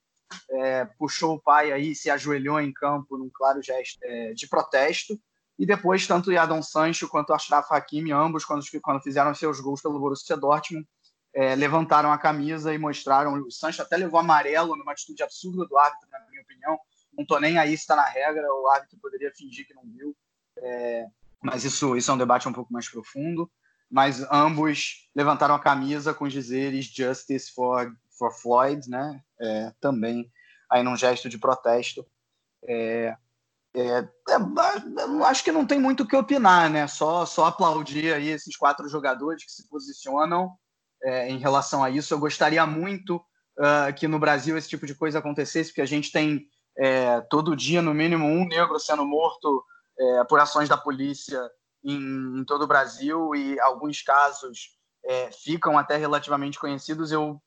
[0.50, 5.18] É, puxou o pai aí, se ajoelhou em campo num claro gesto é, de protesto.
[5.58, 10.00] E depois, tanto Yadon Sancho quanto Ashraf Hakimi, ambos, quando, quando fizeram seus gols pelo
[10.00, 10.86] Borussia Dortmund,
[11.34, 13.34] é, levantaram a camisa e mostraram.
[13.34, 16.78] O Sancho até levou amarelo numa atitude absurda do árbitro, na minha opinião,
[17.18, 20.16] não tô nem aí se está na regra, o árbitro poderia fingir que não viu.
[20.60, 21.06] É,
[21.41, 23.49] mas isso, isso é um debate um pouco mais profundo.
[23.89, 29.22] Mas ambos levantaram a camisa com os dizeres Justice for, for Floyd, né?
[29.39, 30.32] É, também
[30.70, 32.06] aí num gesto de protesto.
[32.68, 33.16] É,
[33.76, 34.08] é, é
[35.26, 36.88] acho que não tem muito o que opinar, né?
[36.88, 40.51] Só, só aplaudir aí esses quatro jogadores que se posicionam
[41.04, 42.14] é, em relação a isso.
[42.14, 43.18] Eu gostaria muito
[43.60, 46.47] uh, que no Brasil esse tipo de coisa acontecesse, porque a gente tem
[46.78, 49.64] é, todo dia, no mínimo, um negro sendo morto
[49.98, 51.39] é, por ações da polícia
[51.84, 57.12] em, em, todo o Brasil e alguns casos é, ficam até relativamente conhecidos.
[57.12, 57.41] Eu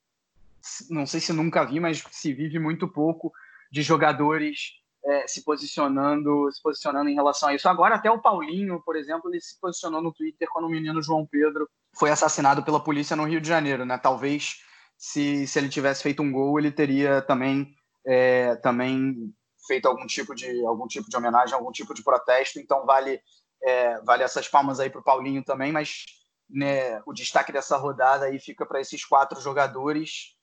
[0.90, 3.32] não sei se nunca vi, mas se vive muito pouco
[3.70, 4.74] de jogadores
[5.04, 7.68] é, se posicionando se posicionando em relação a isso.
[7.68, 11.24] Agora até o Paulinho, por exemplo, ele se posicionou no Twitter quando o menino João
[11.24, 13.96] Pedro foi assassinado pela polícia no Rio de Janeiro, né?
[13.98, 14.60] Talvez
[14.98, 17.74] se, se ele tivesse feito um gol, ele teria também
[18.04, 19.32] é, também
[19.66, 22.58] feito algum tipo de algum tipo de homenagem, algum tipo de protesto.
[22.58, 23.20] Então vale
[23.62, 26.04] é, vale essas palmas aí para o Paulinho também, mas
[26.48, 30.34] né, o destaque dessa rodada aí fica para esses quatro jogadores.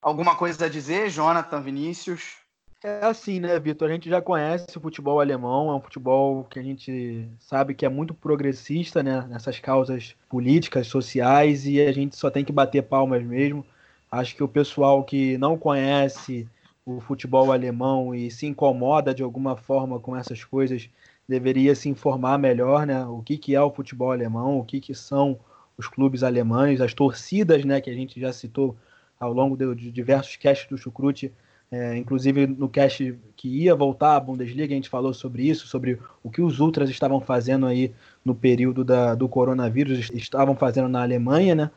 [0.00, 2.36] Alguma coisa a dizer, Jonathan, Vinícius?
[2.82, 3.88] É assim, né, Vitor?
[3.88, 7.84] A gente já conhece o futebol alemão, é um futebol que a gente sabe que
[7.84, 12.82] é muito progressista, né, nessas causas políticas, sociais, e a gente só tem que bater
[12.82, 13.66] palmas mesmo.
[14.10, 16.48] Acho que o pessoal que não conhece
[16.96, 20.88] o futebol alemão e se incomoda de alguma forma com essas coisas
[21.28, 23.04] deveria se informar melhor, né?
[23.04, 25.38] O que, que é o futebol alemão, o que, que são
[25.76, 27.80] os clubes alemães, as torcidas, né?
[27.82, 28.74] Que a gente já citou
[29.20, 31.30] ao longo de, diversos casts do Chucrute,
[31.70, 35.98] é, inclusive no cast que ia voltar à Bundesliga, a gente falou sobre isso, sobre
[36.22, 37.92] o que os ultras estavam fazendo aí
[38.24, 41.70] no período da, do coronavírus, estavam fazendo na Alemanha, né?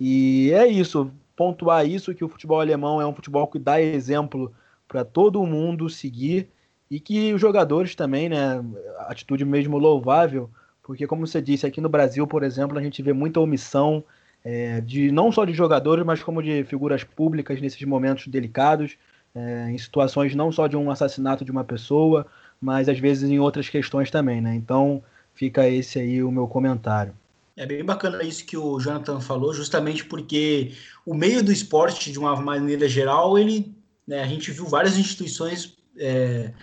[0.00, 4.52] E é isso, pontuar isso, que o futebol alemão é um futebol que dá exemplo
[4.86, 6.48] para todo mundo seguir
[6.90, 8.62] e que os jogadores também, né,
[9.06, 10.50] atitude mesmo louvável,
[10.82, 14.02] porque como você disse, aqui no Brasil, por exemplo, a gente vê muita omissão
[14.44, 18.96] é, de não só de jogadores, mas como de figuras públicas nesses momentos delicados,
[19.34, 22.26] é, em situações não só de um assassinato de uma pessoa,
[22.60, 24.54] mas às vezes em outras questões também, né?
[24.54, 25.02] Então
[25.34, 27.14] fica esse aí o meu comentário.
[27.60, 30.72] É bem bacana isso que o Jonathan falou, justamente porque
[31.04, 35.76] o meio do esporte, de uma maneira geral, ele, né, a gente viu várias instituições
[35.98, 36.54] é,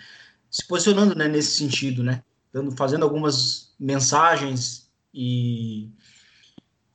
[0.50, 2.24] se posicionando né, nesse sentido, né?
[2.52, 5.88] Dando, fazendo algumas mensagens e,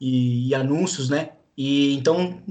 [0.01, 1.29] e, e, anúncios, né?
[1.55, 2.43] E então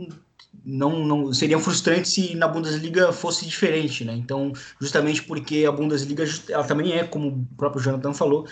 [0.65, 4.15] não, não seria frustrante se na Bundesliga fosse diferente, né?
[4.15, 8.49] Então, justamente porque a Bundesliga ela também é, como o próprio Jonathan falou,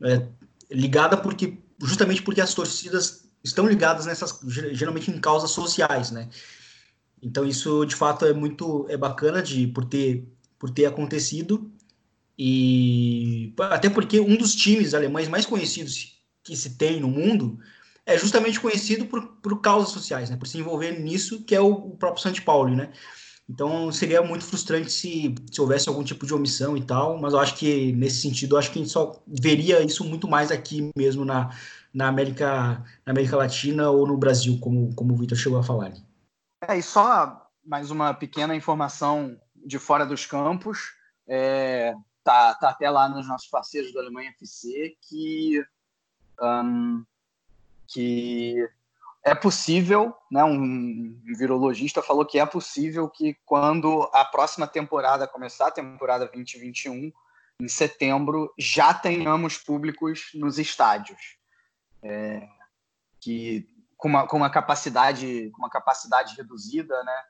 [0.00, 0.28] é,
[0.70, 4.38] ligada porque justamente porque as torcidas estão ligadas nessas
[4.72, 6.28] geralmente em causas sociais, né?
[7.22, 10.26] Então isso de fato é muito é bacana de por ter
[10.58, 11.70] por ter acontecido
[12.38, 17.58] e até porque um dos times alemães mais conhecidos que se tem no mundo
[18.04, 20.36] é justamente conhecido por, por causas sociais, né?
[20.36, 22.92] Por se envolver nisso, que é o, o próprio São Paulo, né?
[23.48, 27.38] Então seria muito frustrante se, se houvesse algum tipo de omissão e tal, mas eu
[27.38, 31.24] acho que nesse sentido, acho que a gente só veria isso muito mais aqui mesmo
[31.24, 31.56] na,
[31.94, 35.92] na, América, na América Latina ou no Brasil, como, como o Vitor chegou a falar.
[36.68, 40.94] É, e só mais uma pequena informação de fora dos campos.
[41.28, 41.94] É,
[42.24, 45.64] tá, tá até lá nos nossos parceiros do Alemanha FC que,
[46.40, 47.04] um,
[47.86, 48.68] que
[49.26, 55.66] é possível, né, um virologista falou que é possível que quando a próxima temporada começar,
[55.66, 57.12] a temporada 2021,
[57.60, 61.36] em setembro, já tenhamos públicos nos estádios.
[62.04, 62.46] É,
[63.20, 67.24] que com uma, com uma capacidade com uma capacidade reduzida, né?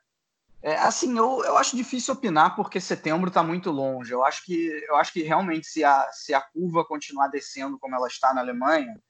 [0.61, 4.11] É, assim, eu, eu acho difícil opinar porque setembro está muito longe.
[4.11, 7.95] Eu acho que eu acho que realmente se a, se a curva continuar descendo como
[7.95, 9.01] ela está na Alemanha,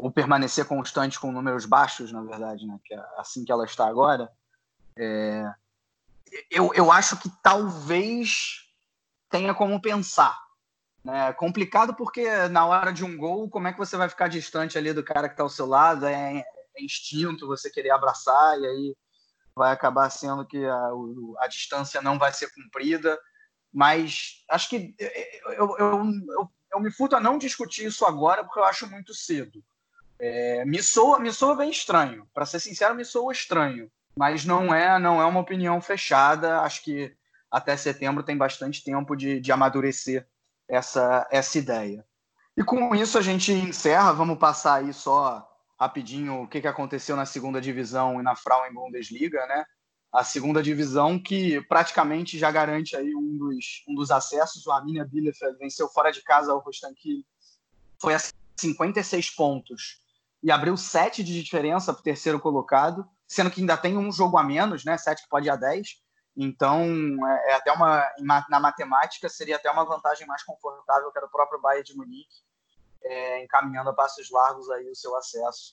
[0.00, 3.86] ou permanecer constante com números baixos, na verdade, né, que é assim que ela está
[3.86, 4.32] agora,
[4.96, 5.44] é,
[6.50, 8.66] eu, eu acho que talvez
[9.28, 10.38] tenha como pensar.
[11.04, 11.28] Né?
[11.28, 14.78] É complicado porque na hora de um gol, como é que você vai ficar distante
[14.78, 16.06] ali do cara que está ao seu lado?
[16.06, 18.96] É, é instinto você querer abraçar e aí
[19.54, 20.90] vai acabar sendo que a,
[21.40, 23.18] a distância não vai ser cumprida.
[23.72, 28.58] Mas acho que eu, eu, eu, eu, me furto a não discutir isso agora porque
[28.58, 29.62] eu acho muito cedo.
[30.20, 32.28] É, me, soa, me soa bem estranho.
[32.34, 33.90] Para ser sincero, me soa estranho.
[34.14, 36.60] Mas não é, não é uma opinião fechada.
[36.60, 37.16] Acho que
[37.50, 40.28] até setembro tem bastante tempo de, de amadurecer
[40.68, 42.04] essa, essa ideia.
[42.54, 44.12] E com isso a gente encerra.
[44.12, 45.48] Vamos passar aí só
[45.80, 49.64] rapidinho o que, que aconteceu na segunda divisão e na Frauen Bundesliga, né?
[50.12, 54.66] A segunda divisão que praticamente já garante aí um dos, um dos acessos.
[54.66, 56.92] O Arminia Bielefeld venceu fora de casa o Rostan
[57.98, 58.20] foi a
[58.58, 60.00] 56 pontos
[60.42, 64.38] e abriu 7 de diferença para o terceiro colocado, sendo que ainda tem um jogo
[64.38, 64.96] a menos, né?
[64.96, 66.00] 7 que pode ir a 10.
[66.36, 66.84] Então,
[67.26, 68.06] é, é até uma
[68.48, 72.50] na matemática seria até uma vantagem mais confortável que era o próprio Bayern de Munique
[73.04, 75.72] é, encaminhando a passos largos aí o seu acesso.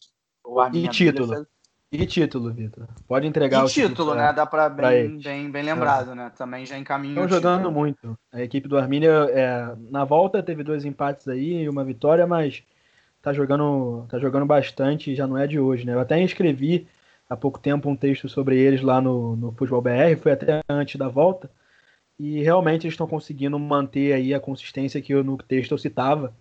[0.74, 1.48] e título.
[1.90, 2.86] E título, Vitor.
[3.08, 3.90] Pode entregar e o título.
[3.90, 4.34] título né?
[4.34, 6.16] Dá para bem, bem, bem lembrado, é.
[6.16, 6.32] né?
[6.36, 7.24] Também já encaminhou.
[7.24, 8.18] Estão jogando muito.
[8.32, 12.62] A equipe do Armínia, é, na volta, teve dois empates aí e uma vitória, mas
[13.28, 15.94] tá jogando, tá jogando bastante já não é de hoje, né?
[15.94, 16.88] Eu até escrevi
[17.30, 20.96] há pouco tempo um texto sobre eles lá no, no Futebol BR, foi até antes
[20.96, 21.52] da volta,
[22.18, 26.34] e realmente eles estão conseguindo manter aí a consistência que eu, no texto eu citava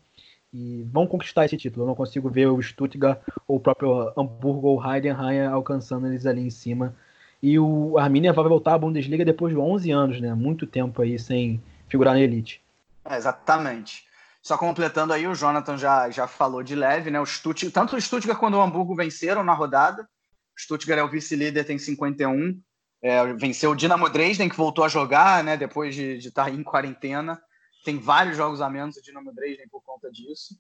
[0.53, 1.83] e vão conquistar esse título.
[1.83, 6.41] Eu não consigo ver o Stuttgart ou o próprio Hamburgo ou Heidenheim alcançando eles ali
[6.41, 6.95] em cima.
[7.43, 10.33] E o Arminia vai voltar à Bundesliga depois de 11 anos, né?
[10.35, 12.63] Muito tempo aí sem figurar na elite.
[13.05, 14.07] É, exatamente.
[14.47, 17.21] Só completando aí, o Jonathan já, já falou de leve, né?
[17.21, 20.09] O Stuttgart, tanto o Stuttgart quanto o Hamburgo venceram na rodada.
[20.57, 22.57] O Stuttgart é o vice-líder, tem 51.
[23.03, 25.57] É, venceu o Dinamo Dresden, que voltou a jogar, né?
[25.57, 27.43] Depois de, de estar em quarentena.
[27.85, 30.57] Tem vários jogos a menos o Dinamo Dresden por conta disso.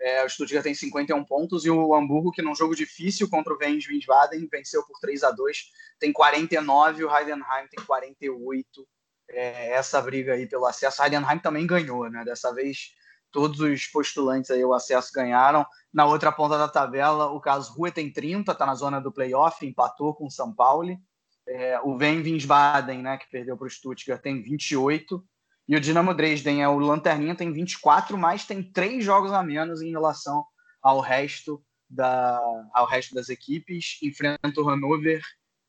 [0.00, 3.56] É, o Stuttgart tem 51 pontos e o Hamburgo, que num jogo difícil contra o
[3.56, 5.58] Wien Wiesbaden, venceu por 3 a 2
[6.00, 8.88] tem 49, o Heidenheim tem 48.
[9.30, 11.00] É, essa briga aí pelo acesso.
[11.00, 12.24] Heidenheim também ganhou, né?
[12.24, 12.97] Dessa vez
[13.30, 15.66] todos os postulantes aí o acesso ganharam.
[15.92, 19.64] Na outra ponta da tabela, o caso Rua tem 30, está na zona do playoff,
[19.66, 20.96] empatou com o São Paulo.
[21.46, 25.24] É, o Wien Wiesbaden, né, que perdeu para o Stuttgart, tem 28.
[25.66, 29.82] E o Dinamo Dresden é o Lanterninha, tem 24, mas tem três jogos a menos
[29.82, 30.44] em relação
[30.82, 32.40] ao resto, da,
[32.72, 33.98] ao resto das equipes.
[34.02, 35.22] Enfrenta o Hannover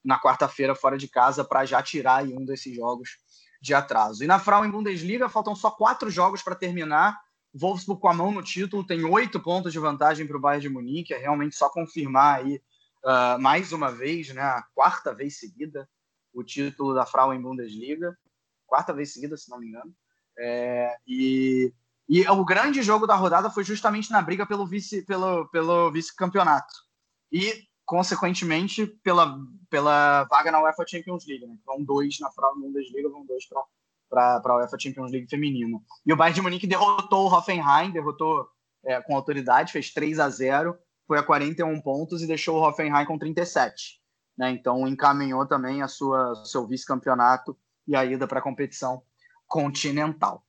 [0.04, 3.18] na quarta-feira fora de casa para já tirar um desses jogos
[3.62, 4.24] de atraso.
[4.24, 7.20] E na Frauen Bundesliga faltam só quatro jogos para terminar.
[7.60, 10.70] Wolfsburg com a mão no título tem oito pontos de vantagem para o Bayern de
[10.70, 11.14] Munique.
[11.14, 12.62] É realmente só confirmar aí
[13.04, 15.90] uh, mais uma vez, né, a quarta vez seguida,
[16.34, 18.18] o título da Frauen Bundesliga
[18.70, 19.94] quarta vez seguida, se não me engano.
[20.38, 21.74] É, e,
[22.08, 26.74] e o grande jogo da rodada foi justamente na briga pelo vice pelo, pelo vice-campeonato.
[27.32, 29.38] E, consequentemente, pela,
[29.70, 31.46] pela vaga na UEFA Champions League.
[31.46, 31.58] Né?
[31.66, 33.62] Vão dois na Bundesliga, vão dois para
[34.12, 35.84] a UEFA Champions League feminino.
[36.06, 38.48] E o Bayern de Munique derrotou o Hoffenheim, derrotou
[38.86, 40.78] é, com autoridade, fez 3 a 0
[41.10, 44.00] foi a 41 pontos e deixou o Hoffenheim com 37.
[44.38, 44.52] Né?
[44.52, 47.58] Então encaminhou também a sua seu vice-campeonato
[47.88, 49.02] e a ida para a competição
[49.48, 50.46] continental.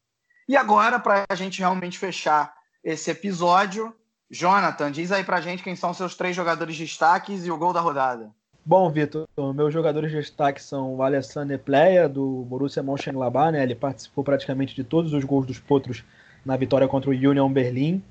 [0.46, 2.54] E agora, para a gente realmente fechar
[2.84, 3.94] esse episódio,
[4.30, 7.56] Jonathan, diz aí para a gente quem são seus três jogadores de destaques e o
[7.56, 8.30] gol da rodada.
[8.64, 13.62] Bom, Vitor, meus jogadores de destaque são o Alessandro Pleia, do Borussia Mönchengladbach, né?
[13.62, 16.04] Ele participou praticamente de todos os gols dos Potros
[16.44, 18.02] na vitória contra o Union Berlim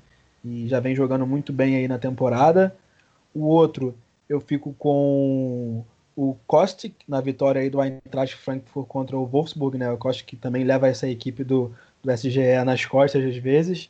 [0.44, 2.74] e já vem jogando muito bem aí na temporada.
[3.32, 3.94] O outro,
[4.28, 5.84] eu fico com
[6.16, 9.90] o Kostic na vitória aí do Eintracht Frankfurt contra o Wolfsburg, né?
[9.90, 11.72] O Kostic que também leva essa equipe do,
[12.02, 13.88] do SGE nas costas às vezes.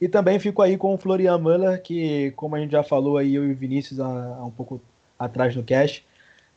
[0.00, 3.34] E também fico aí com o Florian Müller, que, como a gente já falou aí,
[3.34, 4.80] eu e o Vinícius há, há um pouco
[5.20, 6.04] atrás no cast,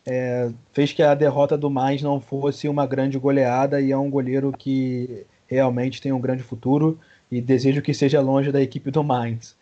[0.05, 4.09] é, fez que a derrota do Mainz não fosse uma grande goleada e é um
[4.09, 6.97] goleiro que realmente tem um grande futuro
[7.30, 9.55] e desejo que seja longe da equipe do Mainz.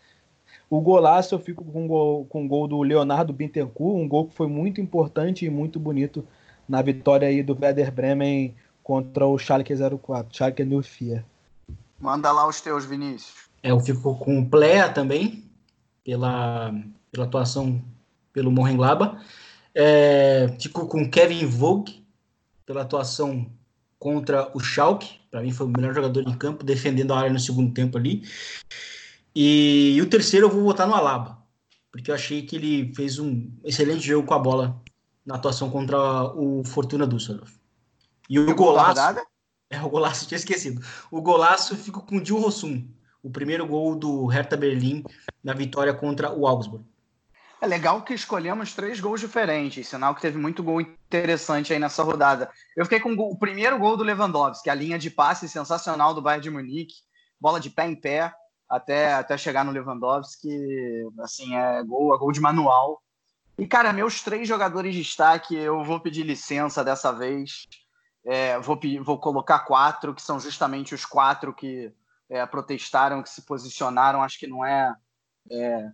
[0.70, 4.26] O golaço eu fico com o gol, com o gol do Leonardo Bittencourt, um gol
[4.26, 6.26] que foi muito importante e muito bonito
[6.68, 11.24] na vitória aí do Werder Bremen contra o Schalke 04, Schalke 04.
[12.00, 13.50] Manda lá os teus, Vinícius.
[13.62, 15.44] É, eu fico com o Plea também,
[16.04, 16.74] pela,
[17.12, 17.80] pela atuação
[18.32, 19.16] pelo Mönchengladbach.
[19.74, 22.04] É, fico com Kevin Vogt,
[22.66, 23.50] pela atuação
[23.98, 25.20] contra o Schalke.
[25.30, 28.22] Para mim foi o melhor jogador em campo, defendendo a área no segundo tempo ali.
[29.34, 31.38] E, e, o terceiro eu vou votar no Alaba,
[31.90, 34.82] porque eu achei que ele fez um excelente jogo com a bola
[35.24, 35.96] na atuação contra
[36.34, 37.54] o Fortuna Düsseldorf.
[38.28, 39.00] E o, golaço...
[39.70, 40.84] É, o golaço, tinha esquecido.
[41.10, 42.86] O golaço fico com o Dil Rossum,
[43.22, 45.02] o primeiro gol do Hertha Berlim
[45.42, 46.84] na vitória contra o Augsburg.
[47.62, 52.02] É legal que escolhemos três gols diferentes, sinal que teve muito gol interessante aí nessa
[52.02, 52.50] rodada.
[52.76, 56.42] Eu fiquei com o primeiro gol do Lewandowski, a linha de passe sensacional do Bayern
[56.42, 56.96] de Munique,
[57.40, 58.34] bola de pé em pé,
[58.68, 60.50] até, até chegar no Lewandowski,
[61.20, 63.00] assim, é gol, é gol de manual.
[63.56, 67.68] E, cara, meus três jogadores de destaque, eu vou pedir licença dessa vez.
[68.26, 71.94] É, vou, vou colocar quatro, que são justamente os quatro que
[72.28, 74.20] é, protestaram, que se posicionaram.
[74.20, 74.92] Acho que não é,
[75.48, 75.92] é,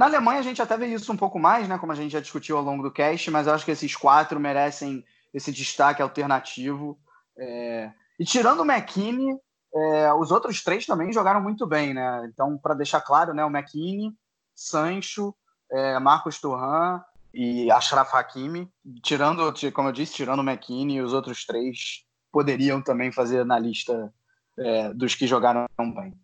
[0.00, 1.76] Na Alemanha a gente até vê isso um pouco mais, né?
[1.76, 4.40] Como a gente já discutiu ao longo do cast, mas eu acho que esses quatro
[4.40, 6.98] merecem esse destaque alternativo.
[7.36, 7.92] É...
[8.18, 9.36] E tirando o McKinney,
[9.74, 12.26] é, os outros três também jogaram muito bem, né?
[12.32, 14.10] Então, para deixar claro, né, o McKinney,
[14.54, 15.34] Sancho,
[15.70, 18.72] é, Marcos Turhan e Ashraf Hakimi,
[19.02, 24.10] tirando, como eu disse, tirando o McKinney, os outros três poderiam também fazer na lista
[24.58, 26.18] é, dos que jogaram bem.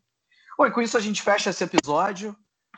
[0.57, 2.35] Bom, e com isso a gente fecha esse episódio.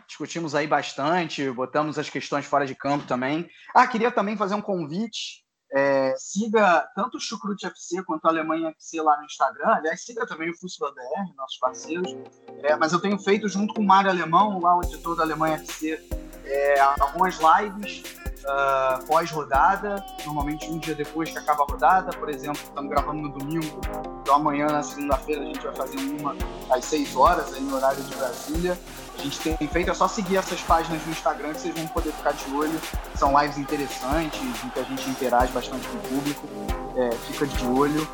[0.09, 3.48] Discutimos aí bastante, botamos as questões fora de campo também.
[3.74, 8.70] Ah, queria também fazer um convite é, siga tanto o Chucrute FC quanto a Alemanha
[8.70, 9.68] FC lá no Instagram.
[9.68, 12.16] Aliás, siga também o Fussball BR, nossos parceiros.
[12.62, 15.56] É, mas eu tenho feito junto com o Mário Alemão, lá o editor da Alemanha
[15.56, 16.02] FC,
[16.44, 18.02] é, algumas lives
[18.44, 22.16] uh, pós-rodada, normalmente um dia depois que acaba a rodada.
[22.16, 23.80] Por exemplo, estamos gravando no domingo,
[24.22, 26.34] então amanhã, na segunda-feira, a gente vai fazer uma
[26.70, 28.78] às 6 horas, aí no horário de Brasília.
[29.19, 32.12] A gente tem feito, é só seguir essas páginas no Instagram que vocês vão poder
[32.12, 32.81] ficar de olho.
[33.16, 36.49] São lives interessantes, em que a gente interage bastante com o público.
[36.97, 38.09] É, fica de olho.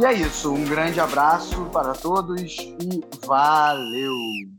[0.00, 4.57] E é isso, um grande abraço para todos e valeu!